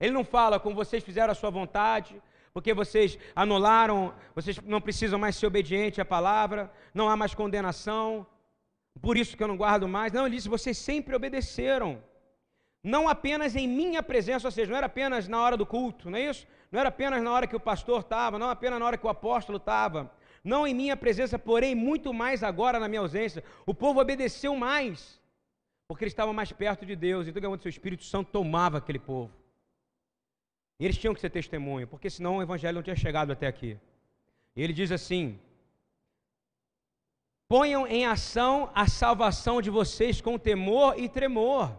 [0.00, 2.20] Ele não fala como vocês fizeram a sua vontade,
[2.52, 8.26] porque vocês anularam, vocês não precisam mais ser obedientes à palavra, não há mais condenação,
[9.00, 10.12] por isso que eu não guardo mais.
[10.12, 12.02] Não, ele diz: vocês sempre obedeceram
[12.82, 16.18] não apenas em minha presença, ou seja, não era apenas na hora do culto, não
[16.18, 16.46] é isso?
[16.72, 19.10] Não era apenas na hora que o pastor estava, não apenas na hora que o
[19.10, 20.10] apóstolo estava,
[20.42, 23.44] não em minha presença, porém muito mais agora na minha ausência.
[23.66, 25.20] O povo obedeceu mais,
[25.86, 29.30] porque eles estavam mais perto de Deus, então o seu Espírito Santo tomava aquele povo.
[30.78, 33.76] E eles tinham que ser testemunho, porque senão o evangelho não tinha chegado até aqui.
[34.56, 35.38] E ele diz assim:
[37.46, 41.76] Ponham em ação a salvação de vocês com temor e tremor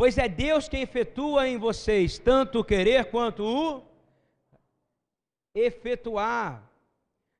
[0.00, 3.82] Pois é Deus quem efetua em vocês tanto o querer quanto o
[5.54, 6.66] efetuar,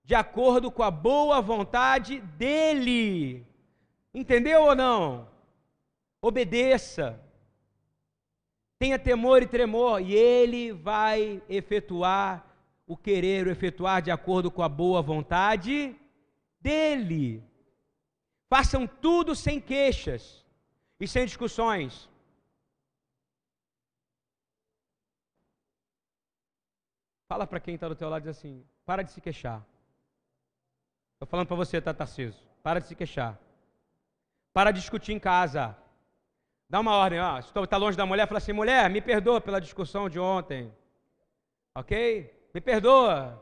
[0.05, 3.47] de acordo com a boa vontade dEle.
[4.13, 5.27] Entendeu ou não?
[6.21, 7.19] Obedeça.
[8.79, 12.45] Tenha temor e tremor, e Ele vai efetuar
[12.87, 15.97] o querer, o efetuar de acordo com a boa vontade
[16.61, 17.43] dEle.
[18.51, 20.45] Façam tudo sem queixas
[21.01, 22.10] e sem discussões
[27.31, 29.65] Fala para quem está do teu lado diz assim: para de se queixar.
[31.13, 32.43] Estou falando para você, tá, Tarciso?
[32.61, 33.39] Para de se queixar.
[34.53, 35.79] Para de discutir em casa.
[36.69, 37.41] Dá uma ordem, ó.
[37.41, 40.75] Se está longe da mulher, fala assim: mulher, me perdoa pela discussão de ontem.
[41.73, 42.35] Ok?
[42.53, 43.41] Me perdoa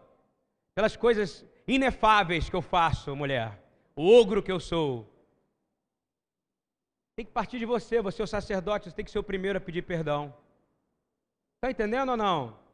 [0.75, 3.59] pelas coisas inefáveis que eu faço, mulher.
[3.97, 5.11] O ogro que eu sou.
[7.17, 9.57] Tem que partir de você, você é o sacerdote, você tem que ser o primeiro
[9.57, 10.35] a pedir perdão.
[11.57, 12.68] Está entendendo ou não?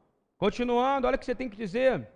[0.44, 2.06] Continuando, olha o que você tem que dizer.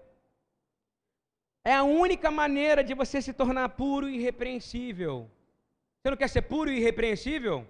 [1.64, 5.31] É a única maneira de você se tornar puro e irrepreensível.
[5.97, 7.66] Você não quer ser puro e irrepreensível?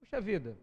[0.00, 0.58] Puxa vida.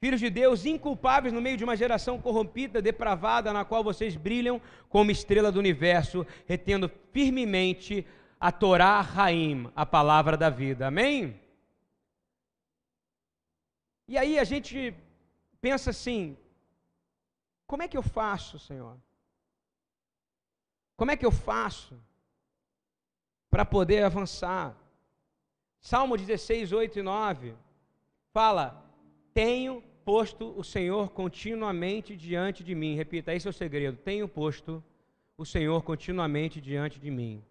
[0.00, 4.60] Filhos de Deus, inculpáveis no meio de uma geração corrompida, depravada, na qual vocês brilham
[4.88, 8.04] como estrela do universo, retendo firmemente
[8.40, 10.88] a Torá Raim, a palavra da vida.
[10.88, 11.40] Amém?
[14.08, 14.92] E aí a gente
[15.60, 16.36] pensa assim:
[17.66, 18.96] como é que eu faço, Senhor?
[20.96, 21.98] Como é que eu faço
[23.50, 24.76] para poder avançar?
[25.80, 27.54] Salmo 16, 8 e 9
[28.32, 28.84] fala:
[29.34, 32.94] Tenho posto o Senhor continuamente diante de mim.
[32.94, 33.96] Repita, esse é o segredo.
[33.96, 34.82] Tenho posto
[35.36, 37.42] o Senhor continuamente diante de mim.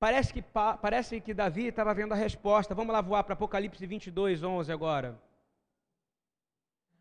[0.00, 0.42] Parece que,
[0.80, 2.74] parece que Davi estava vendo a resposta.
[2.74, 5.20] Vamos lá voar para Apocalipse 22, 11 agora.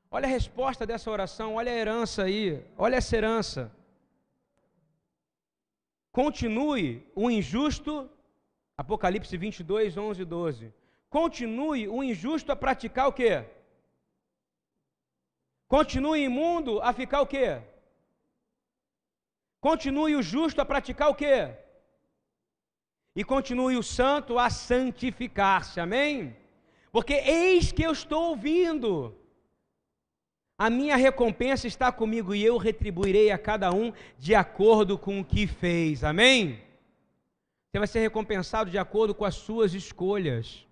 [0.09, 3.71] Olha a resposta dessa oração, olha a herança aí, olha essa herança.
[6.11, 8.09] Continue o injusto,
[8.77, 10.73] Apocalipse 22, 11 e 12.
[11.09, 13.45] Continue o injusto a praticar o quê?
[15.67, 17.61] Continue imundo a ficar o quê?
[19.59, 21.53] Continue o justo a praticar o quê?
[23.13, 26.35] E continue o santo a santificar-se, amém?
[26.91, 29.13] Porque eis que eu estou ouvindo
[30.57, 35.25] a minha recompensa está comigo e eu retribuirei a cada um de acordo com o
[35.25, 36.03] que fez.
[36.03, 36.63] Amém?
[37.69, 40.65] Você vai ser recompensado de acordo com as suas escolhas.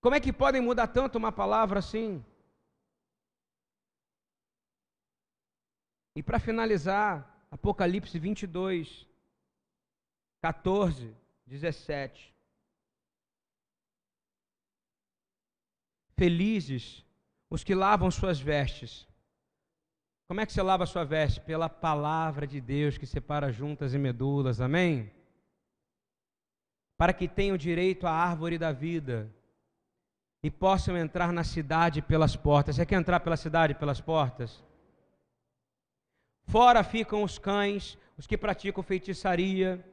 [0.00, 2.24] Como é que podem mudar tanto uma palavra assim?
[6.14, 9.08] E para finalizar, Apocalipse 22,
[10.40, 11.12] 14,
[11.44, 12.32] 17.
[16.16, 17.04] Felizes
[17.50, 19.06] os que lavam suas vestes.
[20.26, 21.40] Como é que você lava a sua veste?
[21.40, 25.10] Pela palavra de Deus que separa juntas e medulas, amém?
[26.96, 29.30] Para que tenham direito à árvore da vida
[30.42, 32.76] e possam entrar na cidade pelas portas.
[32.76, 34.62] Você quer entrar pela cidade pelas portas?
[36.46, 39.84] Fora ficam os cães, os que praticam feitiçaria,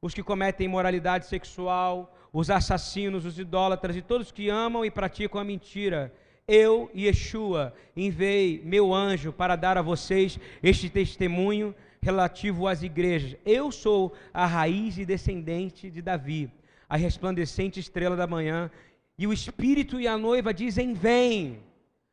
[0.00, 5.40] os que cometem imoralidade sexual, os assassinos, os idólatras e todos que amam e praticam
[5.40, 6.12] a mentira
[6.52, 13.38] eu, Yeshua, enviei meu anjo para dar a vocês este testemunho relativo às igrejas.
[13.46, 16.50] Eu sou a raiz e descendente de Davi,
[16.86, 18.70] a resplandecente estrela da manhã.
[19.16, 21.60] E o Espírito e a noiva dizem: Vem.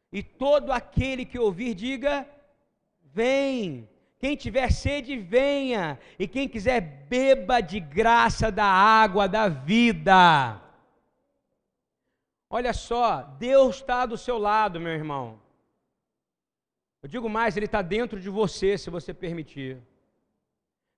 [0.10, 2.26] E todo aquele que ouvir, diga:
[3.14, 3.90] Vem.
[4.20, 6.00] Quem tiver sede, venha.
[6.18, 6.80] E quem quiser,
[7.10, 10.62] beba de graça da água da vida.
[12.50, 15.40] Olha só, Deus está do seu lado, meu irmão.
[17.04, 19.78] Eu digo mais, Ele está dentro de você, se você permitir.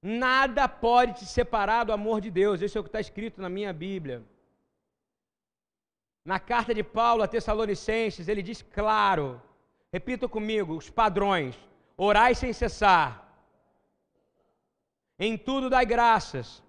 [0.02, 3.50] Nada pode te separar do amor de Deus, isso é o que está escrito na
[3.50, 4.24] minha Bíblia.
[6.24, 9.42] Na carta de Paulo a Tessalonicenses, ele diz claro,
[9.92, 11.60] repita comigo, os padrões:
[11.98, 13.28] orai sem cessar,
[15.20, 16.64] em tudo dai graças,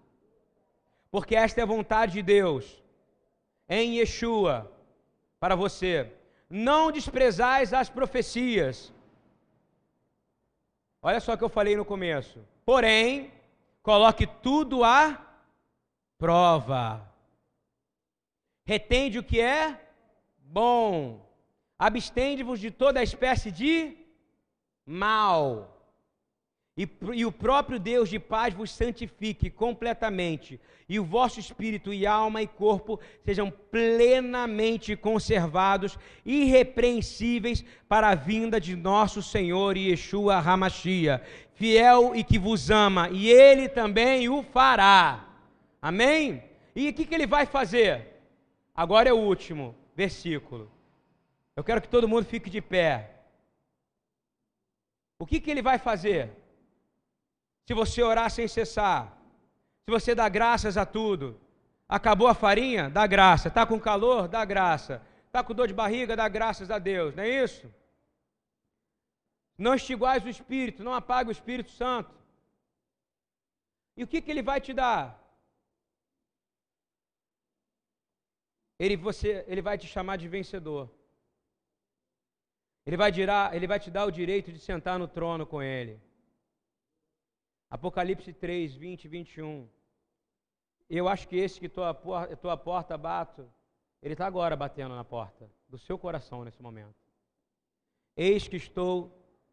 [1.10, 2.81] porque esta é a vontade de Deus
[3.68, 4.70] em Yeshua
[5.40, 6.12] para você.
[6.48, 8.92] Não desprezais as profecias.
[11.00, 12.38] Olha só o que eu falei no começo.
[12.64, 13.32] Porém,
[13.82, 15.20] coloque tudo à
[16.18, 17.12] prova.
[18.64, 19.80] Retende o que é
[20.38, 21.26] bom.
[21.78, 23.96] Abstende-vos de toda espécie de
[24.86, 25.81] mal.
[26.76, 30.58] E, e, o próprio Deus de paz vos santifique completamente,
[30.88, 38.58] e o vosso espírito e alma e corpo sejam plenamente conservados, irrepreensíveis para a vinda
[38.58, 41.22] de nosso Senhor Yeshua Hamashia,
[41.52, 45.28] fiel e que vos ama, e Ele também o fará.
[45.80, 46.42] Amém?
[46.74, 48.22] E o que, que ele vai fazer?
[48.74, 50.70] Agora é o último versículo.
[51.54, 53.10] Eu quero que todo mundo fique de pé.
[55.18, 56.41] O que, que ele vai fazer?
[57.66, 59.16] Se você orar sem cessar,
[59.84, 61.40] se você dá graças a tudo,
[61.88, 63.48] acabou a farinha, dá graça.
[63.48, 65.02] Está com calor, dá graça.
[65.26, 67.72] Está com dor de barriga, dá graças a Deus, não é isso?
[69.56, 72.14] Não extiguais o Espírito, não apague o Espírito Santo.
[73.96, 75.22] E o que, que ele vai te dar?
[78.84, 80.90] ele, você, ele vai te chamar de vencedor.
[82.84, 86.00] Ele vai, dirá, ele vai te dar o direito de sentar no trono com ele.
[87.72, 89.66] Apocalipse 3, 20 e 21.
[90.90, 91.94] Eu acho que esse que tua,
[92.36, 93.50] tua porta bato,
[94.02, 96.94] ele está agora batendo na porta do seu coração nesse momento.
[98.14, 99.10] Eis que estou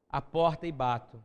[0.09, 1.23] à porta e bato.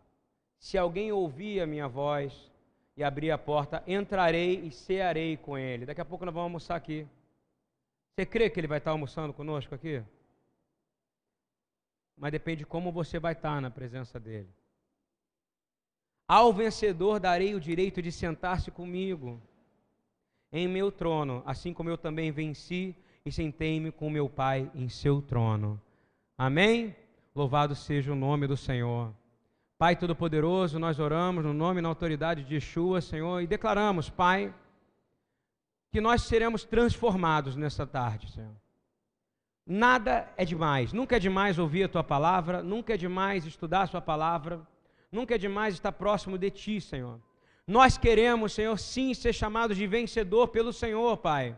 [0.57, 2.53] Se alguém ouvir a minha voz
[2.97, 5.87] e abrir a porta, entrarei e cearei com ele.
[5.87, 7.09] Daqui a pouco nós vamos almoçar aqui.
[8.13, 10.01] Você crê que ele vai estar almoçando conosco aqui?
[12.17, 14.49] Mas depende de como você vai estar na presença dele.
[16.27, 19.41] Ao vencedor darei o direito de sentar-se comigo
[20.51, 25.21] em meu trono, assim como eu também venci e sentei-me com meu Pai em seu
[25.21, 25.81] trono.
[26.39, 26.95] Amém?
[27.35, 29.13] Louvado seja o nome do Senhor.
[29.77, 34.55] Pai Todo-Poderoso, nós oramos no nome e na autoridade de Yeshua, Senhor, e declaramos, Pai,
[35.91, 38.55] que nós seremos transformados nessa tarde, Senhor.
[39.67, 43.89] Nada é demais, nunca é demais ouvir a tua palavra, nunca é demais estudar a
[43.89, 44.61] tua palavra,
[45.15, 47.21] nunca é demais estar próximo de ti, Senhor.
[47.67, 51.57] Nós queremos, Senhor, sim, ser chamados de vencedor pelo Senhor, Pai.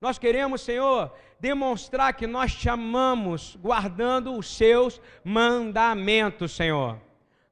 [0.00, 7.00] Nós queremos, Senhor, demonstrar que nós te amamos, guardando os seus mandamentos, Senhor.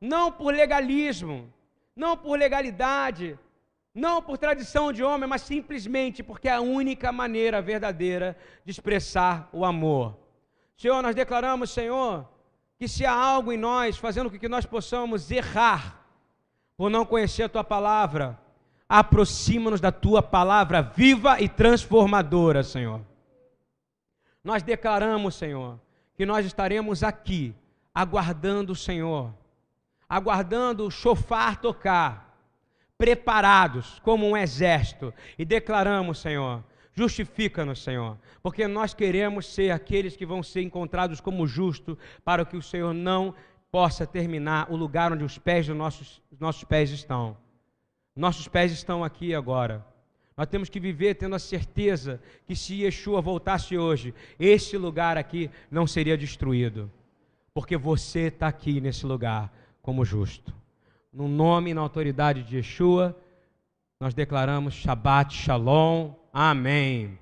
[0.01, 1.53] Não por legalismo,
[1.95, 3.39] não por legalidade,
[3.95, 9.49] não por tradição de homem, mas simplesmente porque é a única maneira verdadeira de expressar
[9.53, 10.17] o amor.
[10.77, 12.29] Senhor, nós declaramos, Senhor,
[12.79, 16.05] que se há algo em nós fazendo com que nós possamos errar
[16.77, 18.39] por não conhecer a tua palavra,
[18.89, 23.01] aproxima-nos da tua palavra viva e transformadora, Senhor.
[24.45, 25.81] Nós declaramos, Senhor,
[26.17, 27.55] que nós estaremos aqui
[27.95, 29.33] aguardando o Senhor,
[30.09, 32.39] aguardando o chofar tocar,
[32.99, 36.63] preparados como um exército, e declaramos, Senhor,
[36.99, 42.57] Justifica-nos, Senhor, porque nós queremos ser aqueles que vão ser encontrados como justos, para que
[42.57, 43.35] o Senhor não
[43.71, 47.37] possa terminar o lugar onde os pés dos nossos, nossos pés estão.
[48.17, 49.85] Nossos pés estão aqui agora.
[50.35, 55.51] Nós temos que viver tendo a certeza que se Yeshua voltasse hoje, esse lugar aqui
[55.71, 56.91] não seria destruído,
[57.53, 59.53] porque você está aqui nesse lugar
[59.83, 60.51] como justo.
[61.13, 63.15] No nome e na autoridade de Yeshua,
[64.01, 66.13] nós declaramos Shabbat Shalom.
[66.39, 67.19] Amém.